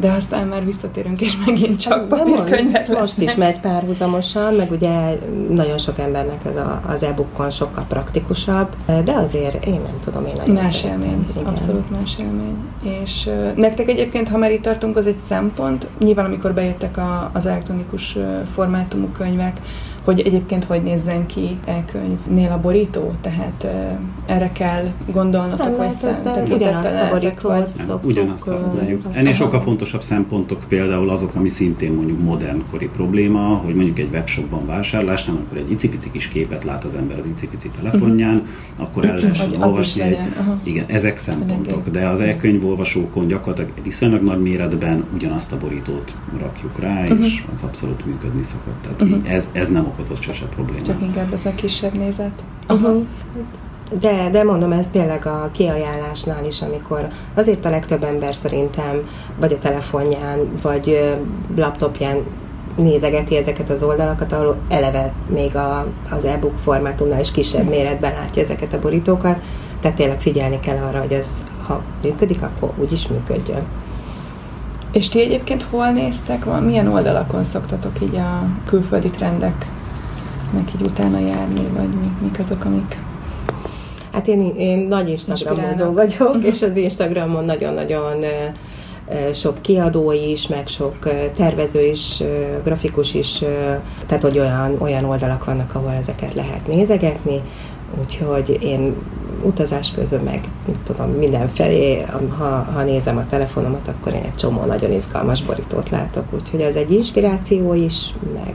de 0.00 0.10
aztán 0.10 0.46
már 0.46 0.64
visszatérünk, 0.64 1.20
és 1.20 1.36
megint 1.46 1.80
csak 1.80 2.08
papírkönyvek 2.08 2.88
most, 2.88 3.00
most 3.00 3.20
is 3.20 3.34
megy 3.34 3.60
párhuzamosan, 3.60 4.54
meg 4.54 4.70
ugye 4.70 5.18
nagyon 5.50 5.78
sok 5.78 5.98
embernek 5.98 6.44
ez 6.44 6.56
a, 6.56 6.80
az 6.86 7.02
e-bookon 7.02 7.50
sokkal 7.50 7.84
praktikusabb, 7.88 8.68
de 9.04 9.12
azért 9.12 9.66
én 9.66 9.80
nem 9.80 9.98
tudom, 10.04 10.26
én 10.26 10.34
nagyon 10.36 10.54
Más 10.54 10.84
élmény, 10.84 11.26
Igen. 11.30 11.44
abszolút 11.44 11.90
más 11.90 12.16
élmény. 12.20 12.56
És 13.02 13.26
uh, 13.26 13.54
nektek 13.54 13.88
egyébként, 13.88 14.28
ha 14.28 14.38
már 14.38 14.52
itt 14.52 14.62
tartunk, 14.62 14.96
az 14.96 15.06
egy 15.06 15.18
szempont. 15.18 15.88
Nyilván, 15.98 16.24
amikor 16.24 16.54
bejöttek 16.54 16.96
a, 16.96 17.30
az 17.32 17.46
elektronikus 17.46 18.16
formátumú 18.54 19.06
könyvek, 19.06 19.60
hogy 20.08 20.20
egyébként 20.20 20.64
hogy 20.64 20.82
nézzen 20.82 21.26
ki 21.26 21.58
e-könyvnél 21.64 22.50
a 22.50 22.60
borító, 22.60 23.12
tehát 23.20 23.64
uh, 23.64 24.34
erre 24.34 24.52
kell 24.52 24.84
gondolnotok, 25.12 25.76
vagy 25.76 25.94
számítok, 25.94 26.54
ugyanazt 26.54 26.94
a 26.94 27.08
borítót 27.10 27.74
szoktuk. 27.74 28.10
Ugyanazt 28.10 28.48
használjuk. 28.48 29.00
Ennél 29.14 29.32
sokkal 29.32 29.60
fontosabb 29.60 30.02
szempontok 30.02 30.64
például 30.68 31.10
azok, 31.10 31.34
ami 31.34 31.48
szintén 31.48 31.92
mondjuk 31.92 32.22
modernkori 32.22 32.88
probléma, 32.96 33.40
hogy 33.40 33.74
mondjuk 33.74 33.98
egy 33.98 34.08
webshopban 34.12 34.66
vásárlásnál, 34.66 35.36
akkor 35.36 35.58
egy 35.58 35.70
icipici 35.70 36.10
kis 36.10 36.28
képet 36.28 36.64
lát 36.64 36.84
az 36.84 36.94
ember 36.94 37.18
az 37.18 37.26
icipici 37.26 37.70
telefonján, 37.80 38.34
uh-huh. 38.34 38.86
akkor 38.86 39.04
el 39.04 39.16
lehessen 39.16 39.62
olvasni. 39.62 40.02
Egy, 40.02 40.18
igen, 40.62 40.84
ezek 40.86 41.18
szempontok, 41.18 41.88
de 41.88 42.06
az 42.06 42.20
e-könyvolvasókon 42.20 43.26
gyakorlatilag 43.26 43.70
viszonylag 43.82 44.22
nagy 44.22 44.42
méretben 44.42 45.04
ugyanazt 45.14 45.52
a 45.52 45.58
borítót 45.58 46.14
rakjuk 46.40 46.80
rá, 46.80 47.02
uh-huh. 47.02 47.24
és 47.24 47.44
az 47.54 47.62
abszolút 47.62 48.06
működni 48.06 48.42
szokott. 48.42 48.82
Tehát 48.82 49.00
uh-huh. 49.00 49.32
ez, 49.32 49.48
ez 49.52 49.70
nem 49.70 49.86
okozott 49.98 50.20
sose 50.20 50.44
problémát. 50.44 50.84
Csak 50.84 51.02
inkább 51.02 51.32
ez 51.32 51.46
a 51.46 51.54
kisebb 51.54 51.92
nézet. 51.92 52.42
Uh-huh. 52.68 53.04
De, 54.00 54.30
de 54.30 54.44
mondom, 54.44 54.72
ez 54.72 54.86
tényleg 54.92 55.26
a 55.26 55.48
kiajánlásnál 55.52 56.44
is, 56.44 56.62
amikor 56.62 57.08
azért 57.34 57.64
a 57.64 57.70
legtöbb 57.70 58.04
ember 58.04 58.34
szerintem 58.34 59.08
vagy 59.38 59.52
a 59.52 59.58
telefonján, 59.58 60.38
vagy 60.62 61.16
laptopján 61.56 62.16
nézegeti 62.76 63.36
ezeket 63.36 63.70
az 63.70 63.82
oldalakat, 63.82 64.32
ahol 64.32 64.56
eleve 64.68 65.12
még 65.26 65.56
a, 65.56 65.86
az 66.10 66.24
e-book 66.24 66.58
formátumnál 66.58 67.20
is 67.20 67.30
kisebb 67.30 67.68
méretben 67.68 68.12
látja 68.12 68.42
ezeket 68.42 68.72
a 68.72 68.78
borítókat, 68.78 69.36
tehát 69.80 69.96
tényleg 69.96 70.20
figyelni 70.20 70.60
kell 70.60 70.76
arra, 70.76 71.00
hogy 71.00 71.12
ez 71.12 71.44
ha 71.66 71.82
működik, 72.02 72.42
akkor 72.42 72.72
úgy 72.76 72.92
is 72.92 73.06
működjön. 73.06 73.62
És 74.92 75.08
ti 75.08 75.20
egyébként 75.20 75.62
hol 75.62 75.90
néztek? 75.90 76.60
Milyen 76.60 76.88
oldalakon 76.88 77.44
szoktatok 77.44 78.00
így 78.02 78.16
a 78.16 78.42
külföldi 78.64 79.10
trendek 79.10 79.66
nek 80.52 80.72
így 80.74 80.86
utána 80.86 81.18
járni, 81.18 81.68
vagy 81.76 81.88
mik, 81.88 82.20
mik 82.20 82.38
azok, 82.38 82.64
amik 82.64 82.98
Hát 84.12 84.28
én, 84.28 84.54
én 84.56 84.78
nagy 84.78 85.08
Instagramon 85.08 85.94
vagyok, 85.94 86.28
uh-huh. 86.28 86.46
és 86.46 86.62
az 86.62 86.76
Instagramon 86.76 87.44
nagyon-nagyon 87.44 88.24
sok 89.34 89.62
kiadó 89.62 90.12
is, 90.12 90.46
meg 90.46 90.66
sok 90.66 90.96
tervező 91.36 91.84
is, 91.84 92.22
grafikus 92.64 93.14
is, 93.14 93.38
tehát 94.06 94.22
hogy 94.22 94.38
olyan, 94.38 94.76
olyan 94.78 95.04
oldalak 95.04 95.44
vannak, 95.44 95.74
ahol 95.74 95.92
ezeket 95.92 96.34
lehet 96.34 96.66
nézegetni, 96.66 97.40
úgyhogy 98.00 98.58
én 98.62 98.94
utazás 99.42 99.92
közben 99.92 100.20
meg, 100.20 100.40
mit 100.66 100.78
tudom, 100.86 101.10
mindenfelé, 101.10 102.04
ha, 102.38 102.66
ha 102.74 102.82
nézem 102.82 103.16
a 103.16 103.26
telefonomat, 103.30 103.88
akkor 103.88 104.12
én 104.12 104.22
egy 104.22 104.34
csomó 104.34 104.64
nagyon 104.64 104.92
izgalmas 104.92 105.42
borítót 105.42 105.90
látok, 105.90 106.24
úgyhogy 106.34 106.60
ez 106.60 106.74
egy 106.74 106.92
inspiráció 106.92 107.74
is, 107.74 108.14
meg 108.34 108.54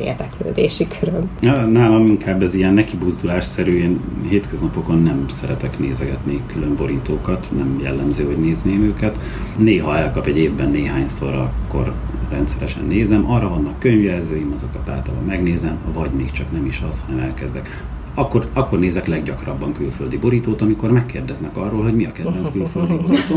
érdeklődési 0.00 0.86
köröm. 1.00 1.30
Nálam 1.72 2.06
inkább 2.06 2.42
ez 2.42 2.54
ilyen 2.54 2.74
nekibuzdulásszerű, 2.74 3.78
én 3.78 4.00
hétköznapokon 4.28 5.02
nem 5.02 5.28
szeretek 5.28 5.78
nézegetni 5.78 6.40
külön 6.52 6.76
borítókat, 6.76 7.48
nem 7.56 7.80
jellemző, 7.82 8.24
hogy 8.24 8.38
nézném 8.38 8.82
őket. 8.82 9.18
Néha 9.56 9.96
elkap 9.96 10.26
egy 10.26 10.38
évben 10.38 10.70
néhányszor, 10.70 11.34
akkor 11.34 11.92
rendszeresen 12.30 12.84
nézem. 12.84 13.30
Arra 13.30 13.48
vannak 13.48 13.78
könyvjelzőim, 13.78 14.52
azokat 14.54 14.88
általában 14.88 15.26
megnézem, 15.26 15.76
vagy 15.92 16.10
még 16.10 16.30
csak 16.30 16.52
nem 16.52 16.66
is 16.66 16.82
az, 16.88 17.02
hanem 17.06 17.24
elkezdek 17.24 17.84
akkor, 18.18 18.48
akkor 18.52 18.78
nézek 18.78 19.06
leggyakrabban 19.06 19.72
külföldi 19.72 20.16
borítót, 20.16 20.60
amikor 20.60 20.90
megkérdeznek 20.90 21.56
arról, 21.56 21.82
hogy 21.82 21.94
mi 21.94 22.04
a 22.04 22.12
kedvenc 22.12 22.50
külföldi 22.52 22.94
borító. 22.94 23.34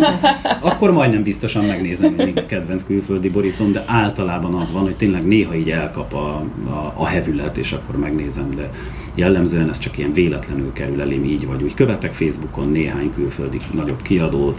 Akkor 0.61 0.91
majdnem 0.91 1.23
biztosan 1.23 1.65
megnézem, 1.65 2.15
hogy 2.15 2.33
mi 2.33 2.39
a 2.39 2.45
kedvenc 2.45 2.83
külföldi 2.85 3.29
borítóm, 3.29 3.71
de 3.71 3.83
általában 3.85 4.53
az 4.53 4.71
van, 4.71 4.81
hogy 4.81 4.95
tényleg 4.95 5.27
néha 5.27 5.55
így 5.55 5.69
elkap 5.69 6.13
a, 6.13 6.43
a, 6.65 6.93
a 6.95 7.05
hevület, 7.05 7.57
és 7.57 7.71
akkor 7.71 7.99
megnézem, 7.99 8.49
de 8.55 8.71
jellemzően 9.15 9.69
ez 9.69 9.79
csak 9.79 9.97
ilyen 9.97 10.13
véletlenül 10.13 10.73
kerül 10.73 11.01
elém 11.01 11.23
így 11.23 11.47
vagy 11.47 11.63
úgy. 11.63 11.73
Követek 11.73 12.13
Facebookon 12.13 12.71
néhány 12.71 13.13
külföldi 13.13 13.59
nagyobb 13.73 14.01
kiadót, 14.01 14.57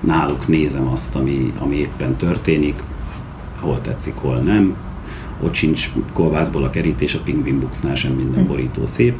náluk 0.00 0.48
nézem 0.48 0.88
azt, 0.88 1.14
ami, 1.14 1.52
ami 1.58 1.76
éppen 1.76 2.16
történik, 2.16 2.82
hol 3.60 3.80
tetszik, 3.80 4.14
hol 4.14 4.36
nem. 4.36 4.76
Ott 5.40 5.54
sincs 5.54 5.90
kolbászból 6.12 6.64
a 6.64 6.70
kerítés, 6.70 7.14
a 7.14 7.20
Penguin 7.24 7.60
Booksnál 7.60 7.94
sem 7.94 8.12
minden 8.12 8.46
borító 8.46 8.86
szép 8.86 9.16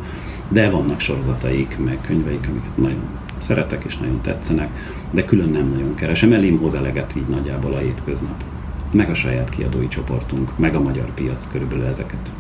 de 0.53 0.71
vannak 0.71 1.01
sorozataik, 1.01 1.79
meg 1.85 1.99
könyveik, 2.07 2.49
amiket 2.49 2.77
nagyon 2.77 3.03
szeretek 3.39 3.85
és 3.85 3.97
nagyon 3.97 4.21
tetszenek, 4.21 4.71
de 5.11 5.25
külön 5.25 5.49
nem 5.49 5.69
nagyon 5.69 5.95
keresem. 5.95 6.33
Elém 6.33 6.59
hoz 6.59 6.75
eleget 6.75 7.17
így 7.17 7.29
nagyjából 7.29 7.73
a 7.73 7.79
hétköznap. 7.79 8.43
Meg 8.91 9.11
a 9.11 9.15
saját 9.15 9.49
kiadói 9.49 9.89
csoportunk, 9.89 10.59
meg 10.59 10.75
a 10.75 10.81
magyar 10.81 11.15
piac 11.15 11.49
körülbelül 11.53 11.87
ezeket. 11.87 12.31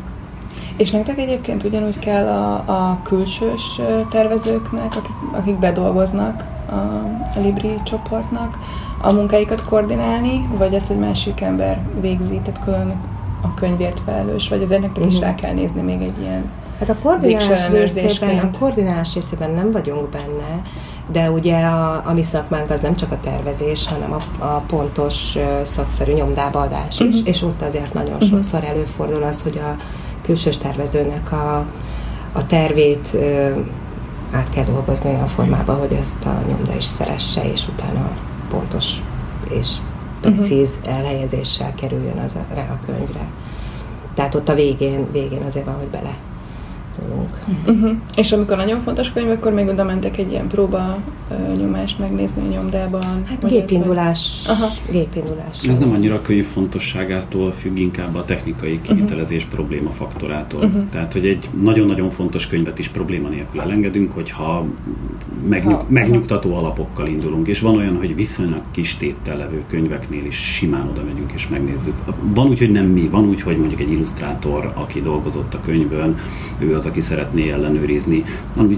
És 0.76 0.90
nektek 0.90 1.18
egyébként 1.18 1.64
ugyanúgy 1.64 1.98
kell 1.98 2.26
a, 2.26 2.52
a 2.54 3.00
külsős 3.02 3.80
tervezőknek, 4.10 4.96
akik, 4.96 5.14
akik 5.32 5.58
bedolgoznak 5.58 6.44
a, 6.68 6.74
a 7.38 7.40
Libri 7.42 7.74
csoportnak, 7.84 8.58
a 9.00 9.12
munkáikat 9.12 9.64
koordinálni, 9.64 10.48
vagy 10.56 10.74
ezt 10.74 10.90
egy 10.90 10.98
másik 10.98 11.40
ember 11.40 11.80
végzi, 12.00 12.40
tehát 12.44 12.64
külön 12.64 12.94
a 13.40 13.54
könyvért 13.54 14.00
felelős, 14.04 14.48
vagy 14.48 14.62
az 14.62 14.70
ennek 14.70 14.90
uh-huh. 14.90 15.06
is 15.06 15.14
mhm. 15.14 15.24
rá 15.24 15.34
kell 15.34 15.52
nézni 15.52 15.80
még 15.80 16.00
egy 16.00 16.20
ilyen 16.20 16.50
Hát 16.78 16.88
a 16.88 16.96
koordinálás 17.02 17.70
részében, 17.70 18.38
a 18.38 18.58
koordinálás 18.58 19.14
részében 19.14 19.50
nem 19.50 19.72
vagyunk 19.72 20.10
benne, 20.10 20.62
de 21.12 21.30
ugye 21.30 21.64
a, 21.64 22.02
a 22.06 22.12
mi 22.12 22.22
szakmánk 22.22 22.70
az 22.70 22.80
nem 22.80 22.96
csak 22.96 23.12
a 23.12 23.20
tervezés, 23.20 23.88
hanem 23.88 24.12
a, 24.12 24.44
a 24.44 24.62
pontos 24.66 25.36
szakszerű 25.64 26.12
nyomdába 26.12 26.60
adás 26.60 27.00
is, 27.00 27.06
uh-huh. 27.06 27.28
és 27.28 27.42
ott 27.42 27.62
azért 27.62 27.94
nagyon 27.94 28.12
uh-huh. 28.12 28.28
sokszor 28.28 28.64
előfordul 28.64 29.22
az, 29.22 29.42
hogy 29.42 29.58
a 29.58 29.76
külsős 30.22 30.56
tervezőnek 30.56 31.32
a, 31.32 31.66
a 32.32 32.46
tervét 32.46 33.08
ö, 33.14 33.50
át 34.32 34.50
kell 34.50 34.64
dolgozni 34.64 35.14
a 35.14 35.26
formába, 35.26 35.72
hogy 35.72 35.92
ezt 36.00 36.24
a 36.24 36.40
nyomda 36.48 36.76
is 36.76 36.84
szeresse, 36.84 37.52
és 37.52 37.68
utána 37.68 38.10
pontos 38.50 38.96
és 39.50 39.68
precíz 40.20 40.78
uh-huh. 40.80 40.96
elhelyezéssel 40.96 41.74
kerüljön 41.74 42.18
az 42.18 42.34
a, 42.34 42.54
rá 42.54 42.62
a 42.62 42.86
könyvre. 42.86 43.26
Tehát 44.14 44.34
ott 44.34 44.48
a 44.48 44.54
végén, 44.54 45.10
végén 45.12 45.42
azért 45.42 45.64
van, 45.64 45.74
hogy 45.74 45.88
bele 45.88 46.16
tudunk. 46.98 47.38
Uh-huh. 47.66 47.96
És 48.16 48.32
amikor 48.32 48.56
nagyon 48.56 48.80
fontos 48.80 49.12
könyv, 49.12 49.30
akkor 49.30 49.52
még 49.52 49.68
oda 49.68 49.84
mentek 49.84 50.18
egy 50.18 50.30
ilyen 50.30 50.46
próba 50.46 50.98
uh, 51.30 51.56
nyomást 51.56 51.98
megnézni 51.98 52.42
a 52.46 52.50
nyomdában? 52.50 53.24
Hát 53.28 53.48
gépindulás. 53.48 54.42
Aha. 54.46 54.66
gépindulás. 54.90 55.60
Ez 55.68 55.78
nem 55.78 55.92
annyira 55.92 56.14
a 56.14 56.22
könyv 56.22 56.44
fontosságától 56.44 57.52
függ, 57.52 57.78
inkább 57.78 58.14
a 58.14 58.24
technikai 58.24 58.80
kivitelezés 58.82 59.42
uh-huh. 59.42 59.54
probléma 59.54 59.90
faktorától. 59.90 60.64
Uh-huh. 60.64 60.86
Tehát, 60.86 61.12
hogy 61.12 61.26
egy 61.26 61.48
nagyon-nagyon 61.60 62.10
fontos 62.10 62.46
könyvet 62.46 62.78
is 62.78 62.88
probléma 62.88 63.28
nélkül 63.28 63.60
elengedünk, 63.60 64.12
hogyha 64.12 64.66
megnyug, 65.48 65.72
ha, 65.72 65.86
megnyugtató 65.88 66.54
alapokkal 66.54 67.06
indulunk, 67.06 67.48
és 67.48 67.60
van 67.60 67.76
olyan, 67.76 67.96
hogy 67.96 68.14
viszonylag 68.14 68.62
kis 68.70 68.96
téttel 68.96 69.36
levő 69.36 69.62
könyveknél 69.68 70.24
is 70.24 70.36
simán 70.36 70.88
oda 70.88 71.02
megyünk 71.04 71.32
és 71.32 71.48
megnézzük. 71.48 71.94
Van 72.20 72.48
úgy, 72.48 72.58
hogy 72.58 72.72
nem 72.72 72.86
mi, 72.86 73.08
van 73.08 73.28
úgy, 73.28 73.40
hogy 73.40 73.56
mondjuk 73.56 73.80
egy 73.80 73.90
illusztrátor, 73.90 74.72
aki 74.74 75.02
dolgozott 75.02 75.54
a 75.54 75.60
könyvön, 75.64 76.18
ő 76.58 76.74
az, 76.74 76.81
aki 76.86 77.00
szeretné 77.00 77.50
ellenőrizni. 77.50 78.24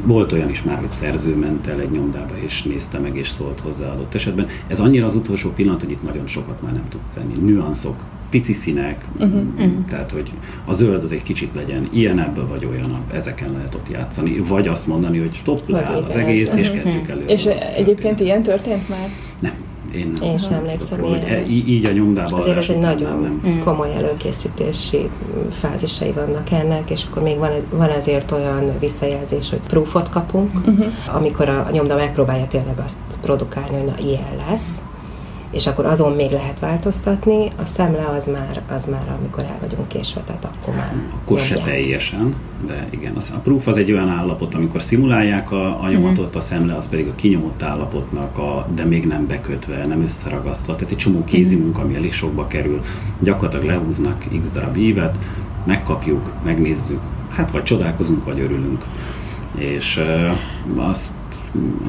Volt 0.04 0.32
olyan 0.32 0.50
is 0.50 0.62
már, 0.62 0.78
hogy 0.78 0.90
szerző 0.90 1.36
ment 1.36 1.66
el 1.66 1.80
egy 1.80 1.90
nyomdába 1.90 2.34
és 2.44 2.62
nézte 2.62 2.98
meg 2.98 3.16
és 3.16 3.28
szólt 3.28 3.60
hozzá 3.60 3.92
adott 3.92 4.14
esetben. 4.14 4.46
Ez 4.66 4.80
annyira 4.80 5.06
az 5.06 5.14
utolsó 5.14 5.50
pillanat, 5.50 5.80
hogy 5.80 5.90
itt 5.90 6.02
nagyon 6.02 6.26
sokat 6.26 6.62
már 6.62 6.72
nem 6.72 6.88
tudsz 6.88 7.06
tenni. 7.14 7.52
Nüanszok, 7.52 7.96
pici 8.30 8.52
színek, 8.52 9.04
uh-huh. 9.18 9.42
tehát 9.88 10.10
hogy 10.10 10.30
a 10.64 10.72
zöld 10.72 11.02
az 11.02 11.12
egy 11.12 11.22
kicsit 11.22 11.54
legyen 11.54 11.88
ilyen 11.92 12.18
ebből 12.18 12.48
vagy 12.48 12.64
olyan, 12.64 13.04
ezeken 13.12 13.52
lehet 13.52 13.74
ott 13.74 13.90
játszani, 13.90 14.38
vagy 14.38 14.68
azt 14.68 14.86
mondani, 14.86 15.18
hogy 15.18 15.34
stop, 15.34 15.68
leáll 15.68 16.02
az 16.02 16.14
egész, 16.14 16.54
és 16.54 16.70
kezdjük 16.70 17.08
elő. 17.08 17.20
És 17.26 17.46
egyébként 17.76 18.20
ilyen 18.20 18.42
történt 18.42 18.88
már? 18.88 19.08
Én, 19.94 20.16
nem. 20.20 20.30
Én 20.30 20.38
sem 20.38 20.52
emlékszem 20.52 21.00
hogy 21.00 21.22
e, 21.26 21.46
így 21.46 21.86
a 21.86 21.92
nyomdában. 21.92 22.40
Azért 22.40 22.56
ez 22.56 22.68
egy 22.68 22.78
nagyon 22.78 23.20
nem. 23.20 23.42
Mm. 23.46 23.60
komoly 23.60 23.94
előkészítési 23.94 25.08
fázisai 25.50 26.12
vannak 26.12 26.50
ennek, 26.50 26.90
és 26.90 27.04
akkor 27.10 27.22
még 27.22 27.38
van, 27.38 27.50
van 27.70 27.90
azért 27.90 28.30
olyan 28.30 28.78
visszajelzés, 28.78 29.50
hogy 29.50 29.60
proofot 29.68 30.08
kapunk, 30.08 30.54
uh-huh. 30.54 30.86
amikor 31.14 31.48
a 31.48 31.68
nyomda 31.70 31.96
megpróbálja 31.96 32.46
tényleg 32.46 32.78
azt 32.84 33.20
produkálni, 33.22 33.76
hogy 33.76 33.84
na 33.84 33.98
ilyen 33.98 34.36
lesz, 34.48 34.82
és 35.54 35.66
akkor 35.66 35.86
azon 35.86 36.12
még 36.12 36.30
lehet 36.30 36.58
változtatni, 36.58 37.50
a 37.56 37.64
szemle 37.64 38.06
az 38.06 38.26
már, 38.26 38.62
az 38.76 38.84
már 38.84 39.16
amikor 39.18 39.44
el 39.44 39.58
vagyunk 39.60 39.88
késve, 39.88 40.20
tehát 40.20 40.44
akkor 40.44 40.74
már 40.74 40.94
Akkor 41.14 41.38
se 41.38 41.54
teljesen, 41.54 42.34
de 42.66 42.86
igen. 42.90 43.16
A 43.16 43.38
proof 43.38 43.66
az 43.66 43.76
egy 43.76 43.92
olyan 43.92 44.08
állapot, 44.08 44.54
amikor 44.54 44.82
szimulálják 44.82 45.50
a, 45.50 45.82
a 45.82 45.88
nyomatot, 45.88 46.36
a 46.36 46.40
szemle 46.40 46.74
az 46.74 46.88
pedig 46.88 47.08
a 47.08 47.14
kinyomott 47.14 47.62
állapotnak, 47.62 48.38
a, 48.38 48.68
de 48.74 48.84
még 48.84 49.06
nem 49.06 49.26
bekötve, 49.26 49.86
nem 49.86 50.02
összeragasztva, 50.02 50.74
tehát 50.74 50.90
egy 50.90 50.98
csomó 50.98 51.24
kézi 51.24 51.56
munka, 51.56 51.82
ami 51.82 51.94
elég 51.94 52.12
sokba 52.12 52.46
kerül. 52.46 52.82
Gyakorlatilag 53.20 53.64
lehúznak 53.64 54.24
x 54.40 54.52
darab 54.52 54.76
évet, 54.76 55.16
megkapjuk, 55.64 56.32
megnézzük, 56.44 57.00
hát 57.30 57.50
vagy 57.50 57.62
csodálkozunk, 57.62 58.24
vagy 58.24 58.40
örülünk. 58.40 58.84
És 59.54 59.96
uh, 60.76 60.88
azt 60.88 61.12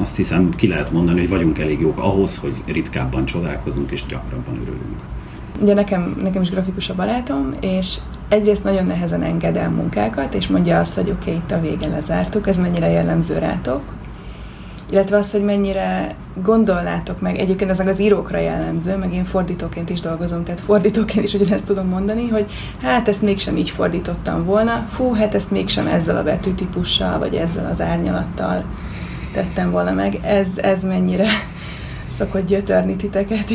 azt 0.00 0.16
hiszem 0.16 0.50
ki 0.56 0.68
lehet 0.68 0.92
mondani, 0.92 1.18
hogy 1.18 1.28
vagyunk 1.28 1.58
elég 1.58 1.80
jók 1.80 1.98
ahhoz, 1.98 2.36
hogy 2.36 2.62
ritkábban 2.66 3.24
csodálkozunk 3.24 3.90
és 3.90 4.06
gyakrabban 4.06 4.54
örülünk. 4.54 5.00
Ugye 5.60 5.74
nekem, 5.74 6.16
nekem 6.22 6.42
is 6.42 6.50
grafikus 6.50 6.88
a 6.88 6.94
barátom, 6.94 7.54
és 7.60 7.96
egyrészt 8.28 8.64
nagyon 8.64 8.84
nehezen 8.84 9.22
enged 9.22 9.56
el 9.56 9.70
munkákat, 9.70 10.34
és 10.34 10.46
mondja 10.46 10.78
azt, 10.78 10.94
hogy 10.94 11.10
oké, 11.10 11.30
okay, 11.30 11.34
itt 11.34 11.50
a 11.50 11.60
vége 11.60 11.88
lezártuk, 11.88 12.48
ez 12.48 12.58
mennyire 12.58 12.88
jellemző 12.88 13.38
rátok, 13.38 13.82
illetve 14.90 15.16
az, 15.16 15.30
hogy 15.30 15.44
mennyire 15.44 16.14
gondolnátok 16.42 17.20
meg, 17.20 17.38
egyébként 17.38 17.70
ez 17.70 17.80
az 17.80 18.00
írókra 18.00 18.38
jellemző, 18.38 18.96
meg 18.96 19.12
én 19.12 19.24
fordítóként 19.24 19.90
is 19.90 20.00
dolgozom, 20.00 20.44
tehát 20.44 20.60
fordítóként 20.60 21.24
is 21.24 21.34
ugyanezt 21.34 21.66
tudom 21.66 21.88
mondani, 21.88 22.28
hogy 22.28 22.46
hát 22.82 23.08
ezt 23.08 23.22
mégsem 23.22 23.56
így 23.56 23.70
fordítottam 23.70 24.44
volna, 24.44 24.86
fú, 24.92 25.12
hát 25.12 25.34
ezt 25.34 25.50
mégsem 25.50 25.86
ezzel 25.86 26.16
a 26.16 26.22
betűtípussal, 26.22 27.18
vagy 27.18 27.34
ezzel 27.34 27.70
az 27.72 27.80
árnyalattal 27.80 28.64
tettem 29.36 29.70
volna 29.70 29.92
meg. 29.92 30.18
Ez, 30.22 30.48
ez 30.56 30.82
mennyire 30.82 31.26
szokott 32.18 32.46
gyötörni 32.46 32.96
titeket? 32.96 33.50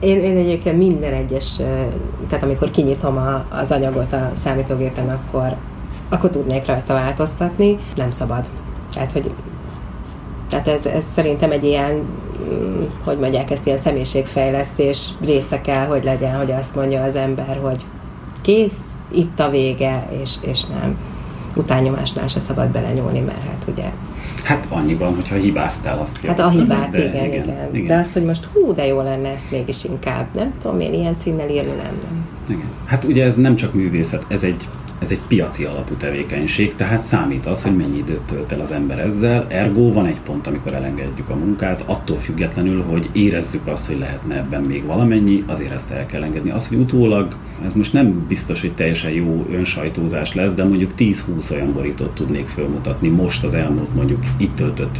Én, 0.00 0.20
én 0.20 0.36
egyébként 0.36 0.76
minden 0.76 1.12
egyes, 1.12 1.56
tehát 2.28 2.44
amikor 2.44 2.70
kinyitom 2.70 3.16
a, 3.16 3.44
az 3.48 3.70
anyagot 3.70 4.12
a 4.12 4.30
számítógépen, 4.34 5.08
akkor, 5.08 5.56
akkor 6.08 6.30
tudnék 6.30 6.66
rajta 6.66 6.94
változtatni. 6.94 7.78
Nem 7.94 8.10
szabad. 8.10 8.48
Tehát, 8.92 9.12
hogy 9.12 9.30
tehát 10.48 10.68
ez, 10.68 10.86
ez 10.86 11.04
szerintem 11.14 11.50
egy 11.50 11.64
ilyen, 11.64 11.92
mm, 11.94 12.82
hogy 13.04 13.18
mondják 13.18 13.50
ezt, 13.50 13.66
ilyen 13.66 13.78
személyiségfejlesztés 13.78 15.08
része 15.20 15.60
kell, 15.60 15.86
hogy 15.86 16.04
legyen, 16.04 16.36
hogy 16.36 16.50
azt 16.50 16.74
mondja 16.74 17.02
az 17.02 17.16
ember, 17.16 17.60
hogy 17.62 17.84
kész, 18.42 18.78
itt 19.12 19.40
a 19.40 19.50
vége, 19.50 20.08
és, 20.22 20.34
és 20.40 20.64
nem 20.64 20.96
utányomásnál 21.56 22.28
se 22.28 22.40
szabad 22.40 22.68
belenyúlni, 22.68 23.20
mert 23.20 23.42
hát 23.48 23.64
ugye... 23.68 23.84
Hát 24.42 24.66
annyiban, 24.68 25.14
hogyha 25.14 25.34
hibáztál, 25.34 25.98
azt 25.98 26.26
Hát 26.26 26.40
a 26.40 26.48
hibát, 26.48 26.90
de, 26.90 26.98
igen, 26.98 27.24
igen, 27.24 27.42
igen, 27.42 27.74
igen. 27.74 27.86
De 27.86 27.96
az, 27.96 28.12
hogy 28.12 28.24
most 28.24 28.44
hú, 28.52 28.74
de 28.74 28.86
jó 28.86 29.00
lenne 29.00 29.28
ezt 29.28 29.50
mégis 29.50 29.84
inkább, 29.84 30.26
nem 30.34 30.52
tudom 30.62 30.80
én 30.80 30.92
ilyen 30.92 31.14
színnel 31.14 31.48
írni, 31.48 31.70
nem, 31.70 31.98
nem. 32.02 32.28
Igen. 32.48 32.68
Hát 32.84 33.04
ugye 33.04 33.24
ez 33.24 33.36
nem 33.36 33.56
csak 33.56 33.74
művészet, 33.74 34.24
ez 34.28 34.42
egy 34.42 34.68
ez 34.98 35.10
egy 35.10 35.20
piaci 35.28 35.64
alapú 35.64 35.94
tevékenység, 35.94 36.74
tehát 36.74 37.02
számít 37.02 37.46
az, 37.46 37.62
hogy 37.62 37.76
mennyi 37.76 37.98
időt 37.98 38.20
tölt 38.20 38.52
el 38.52 38.60
az 38.60 38.72
ember 38.72 38.98
ezzel. 38.98 39.46
Ergo 39.48 39.92
van 39.92 40.06
egy 40.06 40.20
pont, 40.20 40.46
amikor 40.46 40.74
elengedjük 40.74 41.28
a 41.28 41.34
munkát, 41.34 41.82
attól 41.86 42.18
függetlenül, 42.18 42.82
hogy 42.82 43.08
érezzük 43.12 43.66
azt, 43.66 43.86
hogy 43.86 43.98
lehetne 43.98 44.36
ebben 44.36 44.62
még 44.62 44.84
valamennyi, 44.84 45.44
azért 45.46 45.72
ezt 45.72 45.90
el 45.90 46.06
kell 46.06 46.22
engedni. 46.22 46.50
Az, 46.50 46.68
hogy 46.68 46.78
utólag, 46.78 47.34
ez 47.64 47.72
most 47.72 47.92
nem 47.92 48.26
biztos, 48.28 48.60
hogy 48.60 48.72
teljesen 48.72 49.10
jó 49.10 49.46
önsajtózás 49.52 50.34
lesz, 50.34 50.54
de 50.54 50.64
mondjuk 50.64 50.92
10-20 50.98 51.52
olyan 51.52 51.72
borítót 51.72 52.14
tudnék 52.14 52.46
felmutatni 52.46 53.08
most 53.08 53.44
az 53.44 53.54
elmúlt 53.54 53.94
mondjuk 53.94 54.24
itt 54.36 54.56
töltött 54.56 54.96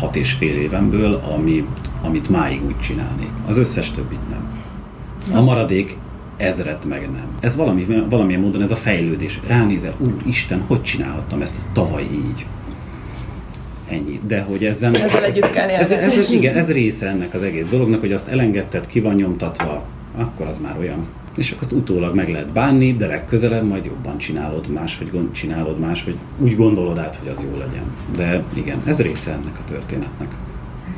6 0.00 0.16
és 0.16 0.32
fél 0.32 0.56
évemből, 0.56 1.22
amit, 1.36 1.88
amit 2.02 2.30
máig 2.30 2.64
úgy 2.66 2.80
csinálnék. 2.80 3.30
Az 3.46 3.56
összes 3.56 3.90
többit 3.90 4.28
nem. 4.30 4.52
A 5.32 5.42
maradék 5.42 5.96
ezret 6.36 6.84
meg 6.84 7.00
nem. 7.00 7.28
Ez 7.40 7.56
valami, 7.56 8.04
valamilyen 8.08 8.40
módon 8.40 8.62
ez 8.62 8.70
a 8.70 8.76
fejlődés. 8.76 9.40
Ránézel, 9.46 9.94
úr 9.98 10.22
Isten, 10.26 10.62
hogy 10.66 10.82
csinálhattam 10.82 11.42
ezt 11.42 11.56
tavaly 11.72 12.02
így? 12.02 12.46
Ennyi. 13.88 14.20
De 14.26 14.40
hogy 14.40 14.64
ezzel... 14.64 14.94
Ezzel 14.94 15.24
együtt 15.24 15.50
kell 15.50 15.68
ez, 15.68 15.90
ez, 15.90 16.18
ez, 16.18 16.30
igen, 16.30 16.56
ez 16.56 16.72
része 16.72 17.08
ennek 17.08 17.34
az 17.34 17.42
egész 17.42 17.68
dolognak, 17.68 18.00
hogy 18.00 18.12
azt 18.12 18.28
elengedted, 18.28 18.86
ki 18.86 19.00
van 19.00 19.14
nyomtatva, 19.14 19.84
akkor 20.14 20.46
az 20.46 20.58
már 20.58 20.78
olyan. 20.78 21.06
És 21.36 21.50
akkor 21.50 21.62
azt 21.62 21.72
utólag 21.72 22.14
meg 22.14 22.28
lehet 22.28 22.48
bánni, 22.48 22.92
de 22.92 23.06
legközelebb 23.06 23.66
majd 23.66 23.84
jobban 23.84 24.18
csinálod, 24.18 24.68
máshogy 24.68 25.10
gond, 25.10 25.32
csinálod 25.32 25.78
máshogy 25.78 26.16
úgy 26.38 26.56
gondolod 26.56 26.98
át, 26.98 27.16
hogy 27.16 27.28
az 27.28 27.46
jó 27.50 27.58
legyen. 27.58 27.84
De 28.16 28.42
igen, 28.52 28.82
ez 28.86 29.00
része 29.00 29.30
ennek 29.30 29.58
a 29.58 29.64
történetnek. 29.70 30.28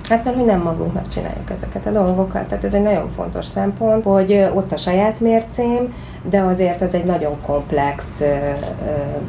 Hát 0.09 0.25
mert 0.25 0.37
mi 0.37 0.43
nem 0.43 0.63
magunknak 0.63 1.09
csináljuk 1.09 1.51
ezeket 1.51 1.87
a 1.87 1.91
dolgokat. 1.91 2.45
Tehát 2.45 2.65
ez 2.65 2.75
egy 2.75 2.83
nagyon 2.83 3.11
fontos 3.11 3.47
szempont, 3.47 4.05
hogy 4.05 4.49
ott 4.55 4.73
a 4.73 4.77
saját 4.77 5.21
mércém, 5.21 5.95
de 6.31 6.41
azért 6.41 6.83
ez 6.83 6.95
egy 6.95 7.05
nagyon 7.05 7.37
komplex 7.47 8.05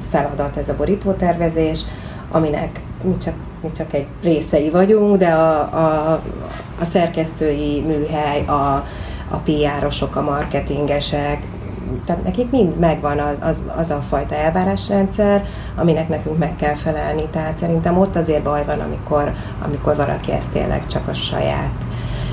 feladat 0.09 0.57
ez 0.57 0.69
a 0.69 0.75
borítótervezés, 0.75 1.79
aminek 2.31 2.81
mi 3.01 3.17
csak, 3.17 3.33
mi 3.61 3.71
csak 3.71 3.93
egy 3.93 4.07
részei 4.23 4.69
vagyunk, 4.69 5.15
de 5.15 5.27
a, 5.27 5.59
a, 5.59 6.11
a 6.79 6.85
szerkesztői 6.85 7.81
műhely, 7.81 8.45
a, 8.45 8.85
a 9.29 9.37
PR-osok, 9.43 10.15
a 10.15 10.21
marketingesek, 10.21 11.43
tehát 12.05 12.23
nekik 12.23 12.51
mind 12.51 12.79
megvan 12.79 13.19
az, 13.19 13.35
az, 13.39 13.63
az 13.75 13.89
a 13.89 14.03
fajta 14.09 14.35
elvárásrendszer, 14.35 15.45
aminek 15.75 16.09
nekünk 16.09 16.37
meg 16.37 16.55
kell 16.55 16.75
felelni. 16.75 17.23
Tehát 17.31 17.57
szerintem 17.57 17.97
ott 17.97 18.15
azért 18.15 18.43
baj 18.43 18.65
van, 18.65 18.79
amikor, 18.79 19.33
amikor 19.65 19.95
valaki 19.95 20.31
ezt 20.31 20.51
tényleg 20.51 20.87
csak 20.87 21.07
a 21.07 21.13
saját 21.13 21.85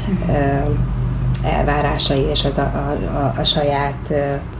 uh-huh 0.08 0.76
elvárásai 1.44 2.20
és 2.20 2.44
az 2.44 2.58
a, 2.58 2.62
a, 2.62 3.16
a, 3.16 3.34
a 3.40 3.44
saját, 3.44 4.08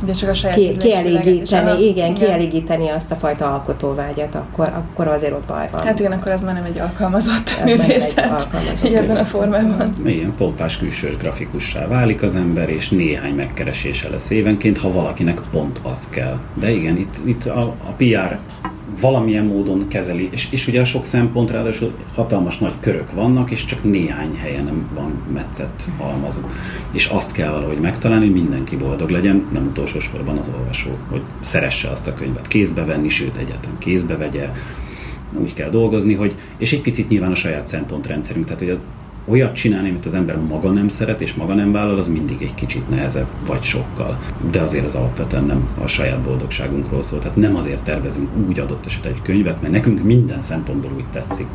De 0.05 0.13
csak 0.13 0.29
a 0.29 0.35
saját 0.35 0.57
ki, 0.57 0.77
kielégíteni, 0.77 1.39
igen, 1.41 1.79
igen, 1.81 2.15
kielégíteni 2.15 2.89
azt 2.89 3.11
a 3.11 3.15
fajta 3.15 3.53
alkotóvágyat, 3.53 4.35
akkor, 4.35 4.73
akkor 4.75 5.09
azért 5.09 5.33
ott 5.33 5.45
baj 5.45 5.69
van. 5.73 5.87
Hát 5.87 5.99
igen, 5.99 6.13
akkor 6.13 6.33
az 6.33 6.43
már 6.43 6.55
nem 6.55 6.65
egy 6.65 6.79
alkalmazott 6.79 7.65
művészet. 7.65 8.19
Egy 8.19 8.31
alkalmazott 8.31 8.95
ebben 8.95 9.17
a 9.17 9.25
formában. 9.25 9.97
Ilyen 10.07 10.35
pompás 10.37 10.79
külsős 10.79 11.17
grafikussá 11.17 11.87
válik 11.87 12.23
az 12.23 12.35
ember, 12.35 12.69
és 12.69 12.89
néhány 12.89 13.35
megkeresése 13.35 14.09
lesz 14.09 14.31
évenként, 14.31 14.79
ha 14.79 14.93
valakinek 14.93 15.41
pont 15.51 15.81
az 15.83 16.09
kell. 16.11 16.39
De 16.55 16.71
igen, 16.71 16.97
itt, 16.97 17.15
itt 17.25 17.47
a, 17.47 17.61
a 17.61 17.93
PR 17.97 18.39
valamilyen 19.01 19.45
módon 19.45 19.89
kezeli, 19.89 20.29
és, 20.33 20.49
és 20.51 20.67
ugye 20.67 20.81
a 20.81 20.85
sok 20.85 21.05
szempont 21.05 21.51
ráadásul 21.51 21.93
hatalmas 22.15 22.59
nagy 22.59 22.73
körök 22.81 23.13
vannak, 23.13 23.51
és 23.51 23.65
csak 23.65 23.85
néhány 23.85 24.37
helyen 24.37 24.89
van 24.95 25.13
metszett 25.33 25.83
halmazuk. 25.99 26.53
És 26.91 27.07
azt 27.07 27.33
kell 27.33 27.51
valahogy 27.51 27.81
megtalálni, 27.81 28.25
hogy 28.25 28.35
mindenki 28.35 28.77
boldog 28.77 29.09
legyen, 29.09 29.47
nem 29.53 29.67
utolsó 29.67 30.01
sorban 30.01 30.39
az 30.39 30.51
olvasó, 30.59 30.91
hogy 31.09 31.23
szeresse 31.43 31.91
azt 31.91 32.07
a 32.07 32.15
könyvet. 32.15 32.49
Kézbe 32.49 32.85
venni, 32.85 33.09
sőt 33.09 33.37
egyetem 33.37 33.79
kézbe 33.79 34.17
vegye, 34.17 34.49
úgy 35.39 35.53
kell 35.53 35.71
dolgozni, 35.71 36.15
hogy, 36.15 36.35
és 36.57 36.73
egy 36.73 36.81
picit 36.81 37.09
nyilván 37.09 37.31
a 37.31 37.35
saját 37.35 37.67
szempontrendszerünk, 37.67 38.45
tehát 38.45 38.61
hogy 38.61 38.71
az 38.71 38.79
olyat 39.25 39.55
csinálni, 39.55 39.89
amit 39.89 40.07
az 40.07 40.15
ember 40.15 40.37
maga 40.37 40.71
nem 40.71 40.89
szeret 40.89 41.21
és 41.21 41.35
maga 41.35 41.55
nem 41.55 41.73
vállal, 41.73 41.99
az 41.99 42.09
mindig 42.09 42.43
egy 42.43 42.55
kicsit 42.55 42.89
nehezebb, 42.89 43.27
vagy 43.47 43.63
sokkal. 43.63 44.19
De 44.51 44.61
azért 44.61 44.85
az 44.85 44.95
alapvetően 44.95 45.45
nem 45.45 45.69
a 45.83 45.87
saját 45.87 46.21
boldogságunkról 46.21 47.03
szól. 47.03 47.19
Tehát 47.19 47.37
nem 47.37 47.57
azért 47.57 47.83
tervezünk 47.83 48.29
úgy 48.49 48.59
adott 48.59 48.87
esetben 48.87 49.13
egy 49.13 49.23
könyvet, 49.23 49.61
mert 49.61 49.73
nekünk 49.73 50.03
minden 50.03 50.41
szempontból 50.41 50.93
úgy 50.97 51.07
tetszik 51.13 51.47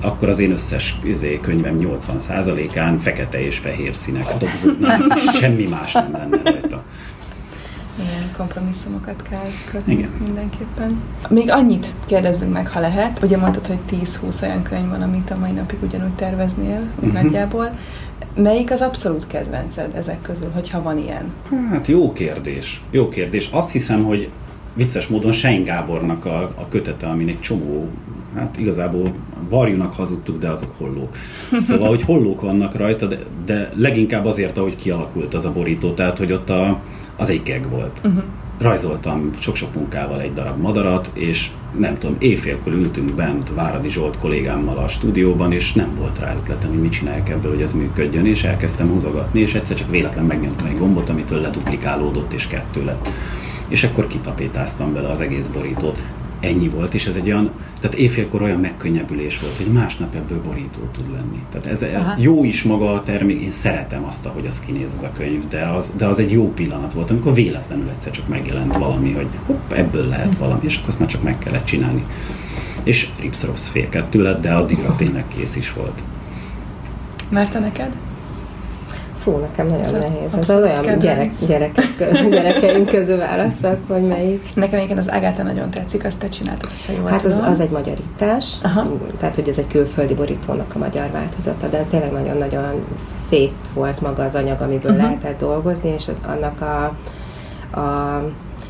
akkor 0.00 0.28
az 0.28 0.38
én 0.38 0.50
összes 0.50 0.98
izé, 1.02 1.38
könyvem 1.42 1.76
80%-án 1.80 2.98
fekete 2.98 3.44
és 3.44 3.58
fehér 3.58 3.96
színek 3.96 4.36
dobzódnak, 4.38 5.18
semmi 5.40 5.66
más 5.66 5.92
nem 5.92 6.12
lenne 6.12 6.40
rajta. 6.50 6.82
Kompromisszumokat 8.40 9.22
kell 9.30 9.50
kötni 9.70 9.92
Igen. 9.92 10.10
mindenképpen. 10.24 11.02
Még 11.28 11.50
annyit 11.50 11.94
kérdezzünk 12.04 12.52
meg, 12.52 12.68
ha 12.68 12.80
lehet. 12.80 13.22
Ugye 13.22 13.36
mondtad, 13.36 13.66
hogy 13.66 13.78
10-20 13.90 14.42
olyan 14.42 14.62
könyv 14.62 14.88
van, 14.88 15.02
amit 15.02 15.30
a 15.30 15.38
mai 15.38 15.50
napig 15.50 15.82
ugyanúgy 15.82 16.14
terveznél, 16.14 16.80
uh-huh. 16.96 17.22
nagyjából. 17.22 17.78
Melyik 18.34 18.70
az 18.70 18.80
abszolút 18.80 19.26
kedvenced 19.26 19.94
ezek 19.94 20.22
közül, 20.22 20.50
hogyha 20.54 20.82
van 20.82 20.98
ilyen? 20.98 21.32
Hát 21.70 21.86
jó 21.86 22.12
kérdés. 22.12 22.82
Jó 22.90 23.08
kérdés. 23.08 23.48
Azt 23.52 23.70
hiszem, 23.70 24.04
hogy 24.04 24.28
vicces 24.74 25.06
módon 25.06 25.32
Sein 25.32 25.64
Gábornak 25.64 26.24
a, 26.24 26.42
a 26.42 26.68
kötete, 26.68 27.06
amin 27.06 27.28
egy 27.28 27.40
csomó, 27.40 27.88
hát 28.34 28.58
igazából 28.58 29.12
varjunak 29.48 29.94
hazudtuk, 29.94 30.38
de 30.38 30.48
azok 30.48 30.74
hollók. 30.78 31.16
Szóval, 31.58 31.88
hogy 31.88 32.02
hollók 32.02 32.40
vannak 32.40 32.76
rajta, 32.76 33.06
de, 33.06 33.18
de 33.46 33.72
leginkább 33.76 34.24
azért, 34.24 34.58
ahogy 34.58 34.76
kialakult 34.76 35.34
az 35.34 35.44
a 35.44 35.52
borító, 35.52 35.92
tehát, 35.92 36.18
hogy 36.18 36.32
ott 36.32 36.50
a, 36.50 36.80
az 37.16 37.30
egy 37.30 37.42
geg 37.42 37.70
volt. 37.70 38.00
Uh-huh. 38.04 38.22
Rajzoltam 38.58 39.30
sok-sok 39.38 39.74
munkával 39.74 40.20
egy 40.20 40.32
darab 40.32 40.60
madarat, 40.60 41.10
és 41.12 41.50
nem 41.78 41.98
tudom, 41.98 42.16
éjfélkor 42.18 42.72
ültünk 42.72 43.14
bent 43.14 43.50
Váradi 43.54 43.88
Zsolt 43.88 44.18
kollégámmal 44.18 44.78
a 44.78 44.88
stúdióban, 44.88 45.52
és 45.52 45.72
nem 45.72 45.94
volt 45.94 46.18
rá 46.18 46.34
ötletem, 46.34 46.68
hogy 46.68 46.80
mit 46.80 46.92
csináljak 46.92 47.28
ebből, 47.28 47.52
hogy 47.52 47.62
ez 47.62 47.72
működjön, 47.72 48.26
és 48.26 48.44
elkezdtem 48.44 48.88
húzogatni, 48.88 49.40
és 49.40 49.54
egyszer 49.54 49.76
csak 49.76 49.90
véletlen 49.90 50.24
megnyomtam 50.24 50.66
egy 50.66 50.78
gombot, 50.78 51.08
amitől 51.08 51.40
leduplikálódott, 51.40 52.32
és 52.32 52.46
kettő 52.46 52.84
lett. 52.84 53.08
És 53.68 53.84
akkor 53.84 54.06
kitapétáztam 54.06 54.92
bele 54.92 55.08
az 55.08 55.20
egész 55.20 55.46
borítót 55.46 56.02
ennyi 56.40 56.68
volt, 56.68 56.94
és 56.94 57.06
ez 57.06 57.14
egy 57.14 57.26
olyan, 57.26 57.50
tehát 57.80 57.96
éjfélkor 57.96 58.42
olyan 58.42 58.60
megkönnyebbülés 58.60 59.40
volt, 59.40 59.56
hogy 59.56 59.66
másnap 59.66 60.14
ebből 60.14 60.42
borító 60.42 60.80
tud 60.92 61.12
lenni. 61.12 61.42
Tehát 61.50 61.66
ez 61.66 61.82
Aha. 61.82 62.14
jó 62.18 62.44
is 62.44 62.62
maga 62.62 62.92
a 62.92 63.02
termék, 63.02 63.40
én 63.40 63.50
szeretem 63.50 64.04
azt, 64.04 64.26
ahogy 64.26 64.46
az 64.46 64.60
kinéz 64.60 64.90
az 64.96 65.02
a 65.02 65.12
könyv, 65.16 65.48
de 65.48 65.66
az, 65.66 65.92
de 65.96 66.06
az 66.06 66.18
egy 66.18 66.30
jó 66.30 66.52
pillanat 66.52 66.92
volt, 66.92 67.10
amikor 67.10 67.34
véletlenül 67.34 67.88
egyszer 67.88 68.12
csak 68.12 68.28
megjelent 68.28 68.76
valami, 68.76 69.12
hogy 69.12 69.28
hopp, 69.46 69.72
ebből 69.72 70.06
lehet 70.06 70.36
valami, 70.36 70.64
és 70.64 70.76
akkor 70.76 70.88
azt 70.88 70.98
már 70.98 71.08
csak 71.08 71.22
meg 71.22 71.38
kellett 71.38 71.64
csinálni. 71.64 72.04
És 72.82 73.08
Ripsrops 73.20 73.68
fél 73.68 73.88
kettő 73.88 74.22
lett, 74.22 74.40
de 74.40 74.52
addigra 74.52 74.96
tényleg 74.96 75.24
kész 75.28 75.56
is 75.56 75.72
volt. 75.72 76.02
Mert 77.28 77.52
te 77.52 77.58
neked? 77.58 77.96
Fú, 79.22 79.36
nekem 79.36 79.66
nagyon 79.66 79.84
ez 79.84 79.90
nehéz. 79.90 80.34
Ez 80.40 80.50
olyan 80.50 80.98
gyerek, 80.98 81.30
gyerekek, 81.46 81.86
gyerekeim 82.30 82.84
közül 82.84 83.16
választok, 83.16 83.76
vagy 83.86 84.02
melyik. 84.02 84.54
Nekem 84.54 84.80
igen 84.80 84.98
az 84.98 85.08
Agáta 85.08 85.42
nagyon 85.42 85.70
tetszik, 85.70 86.04
azt 86.04 86.18
te 86.18 86.28
csináltad, 86.28 86.70
ha 86.86 86.92
jól 86.92 87.08
Hát 87.08 87.24
az, 87.24 87.34
az 87.44 87.60
egy 87.60 87.70
magyarítás, 87.70 88.54
azt, 88.62 88.86
tehát 89.18 89.34
hogy 89.34 89.48
ez 89.48 89.58
egy 89.58 89.66
külföldi 89.66 90.14
borítónak 90.14 90.74
a 90.74 90.78
magyar 90.78 91.10
változata, 91.10 91.68
de 91.68 91.78
ez 91.78 91.86
tényleg 91.86 92.12
nagyon-nagyon 92.12 92.84
szép 93.28 93.52
volt 93.74 94.00
maga 94.00 94.24
az 94.24 94.34
anyag, 94.34 94.60
amiből 94.60 94.92
uh-huh. 94.92 95.06
lehetett 95.06 95.38
dolgozni, 95.38 95.94
és 95.96 96.08
annak 96.26 96.60
a, 96.60 96.84
a 97.80 98.22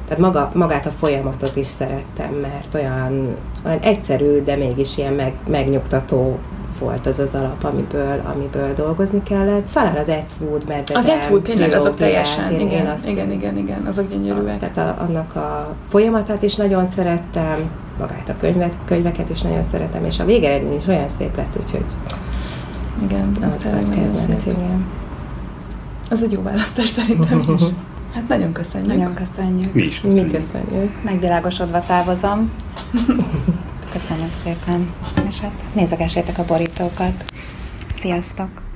tehát 0.08 0.24
maga, 0.24 0.50
magát 0.54 0.86
a 0.86 0.90
folyamatot 0.90 1.56
is 1.56 1.66
szerettem, 1.66 2.32
mert 2.32 2.74
olyan, 2.74 3.36
olyan 3.66 3.78
egyszerű, 3.78 4.42
de 4.42 4.56
mégis 4.56 4.98
ilyen 4.98 5.12
meg, 5.12 5.32
megnyugtató 5.46 6.38
volt 6.80 7.06
az 7.06 7.18
az 7.18 7.34
alap, 7.34 7.64
amiből, 7.64 8.22
amiből 8.34 8.74
dolgozni 8.74 9.22
kellett. 9.22 9.72
Talán 9.72 9.96
az 9.96 10.08
Atwood, 10.08 10.64
mert 10.68 10.90
Az 10.90 11.06
Atwood 11.06 11.42
tényleg 11.42 11.72
azok 11.72 11.96
teljesen, 11.96 12.52
én, 12.52 12.60
igen, 12.60 12.84
én 12.84 12.86
azt, 12.86 13.06
igen, 13.06 13.32
igen, 13.32 13.56
igen, 13.56 13.86
azok 13.86 14.10
gyönyörűek. 14.10 14.58
Tehát 14.58 14.98
a, 14.98 15.02
annak 15.02 15.36
a 15.36 15.76
folyamatát 15.88 16.42
is 16.42 16.54
nagyon 16.54 16.86
szerettem, 16.86 17.70
magát 17.98 18.28
a 18.28 18.36
könyvet, 18.40 18.72
könyveket 18.84 19.30
is 19.30 19.42
nagyon 19.42 19.62
szeretem, 19.62 20.04
és 20.04 20.18
a 20.18 20.24
végeredmény 20.24 20.78
is 20.78 20.86
olyan 20.86 21.08
szép 21.18 21.36
lett, 21.36 21.56
úgyhogy 21.64 21.84
igen, 23.02 23.36
az, 23.40 23.56
az, 23.66 23.72
az 23.72 23.88
kedvenc, 23.88 24.46
igen. 24.46 24.86
Az 26.10 26.22
egy 26.22 26.32
jó 26.32 26.42
választás 26.42 26.88
szerintem 26.88 27.44
is. 27.56 27.62
Hát 28.14 28.28
nagyon 28.28 28.52
köszönjük. 28.52 28.92
Nagyon 28.92 29.14
köszönjük. 29.14 29.74
Mi 29.74 29.82
is 29.82 30.00
köszönjük. 30.00 30.26
Mi 30.26 30.32
köszönjük. 30.32 31.02
Megvilágosodva 31.02 31.80
távozom. 31.86 32.50
Köszönjük 33.92 34.33
szépen. 34.33 34.94
És 35.29 35.40
hát 35.40 35.53
nézegessétek 35.72 36.38
a 36.38 36.44
borítókat. 36.44 37.24
Sziasztok! 37.94 38.69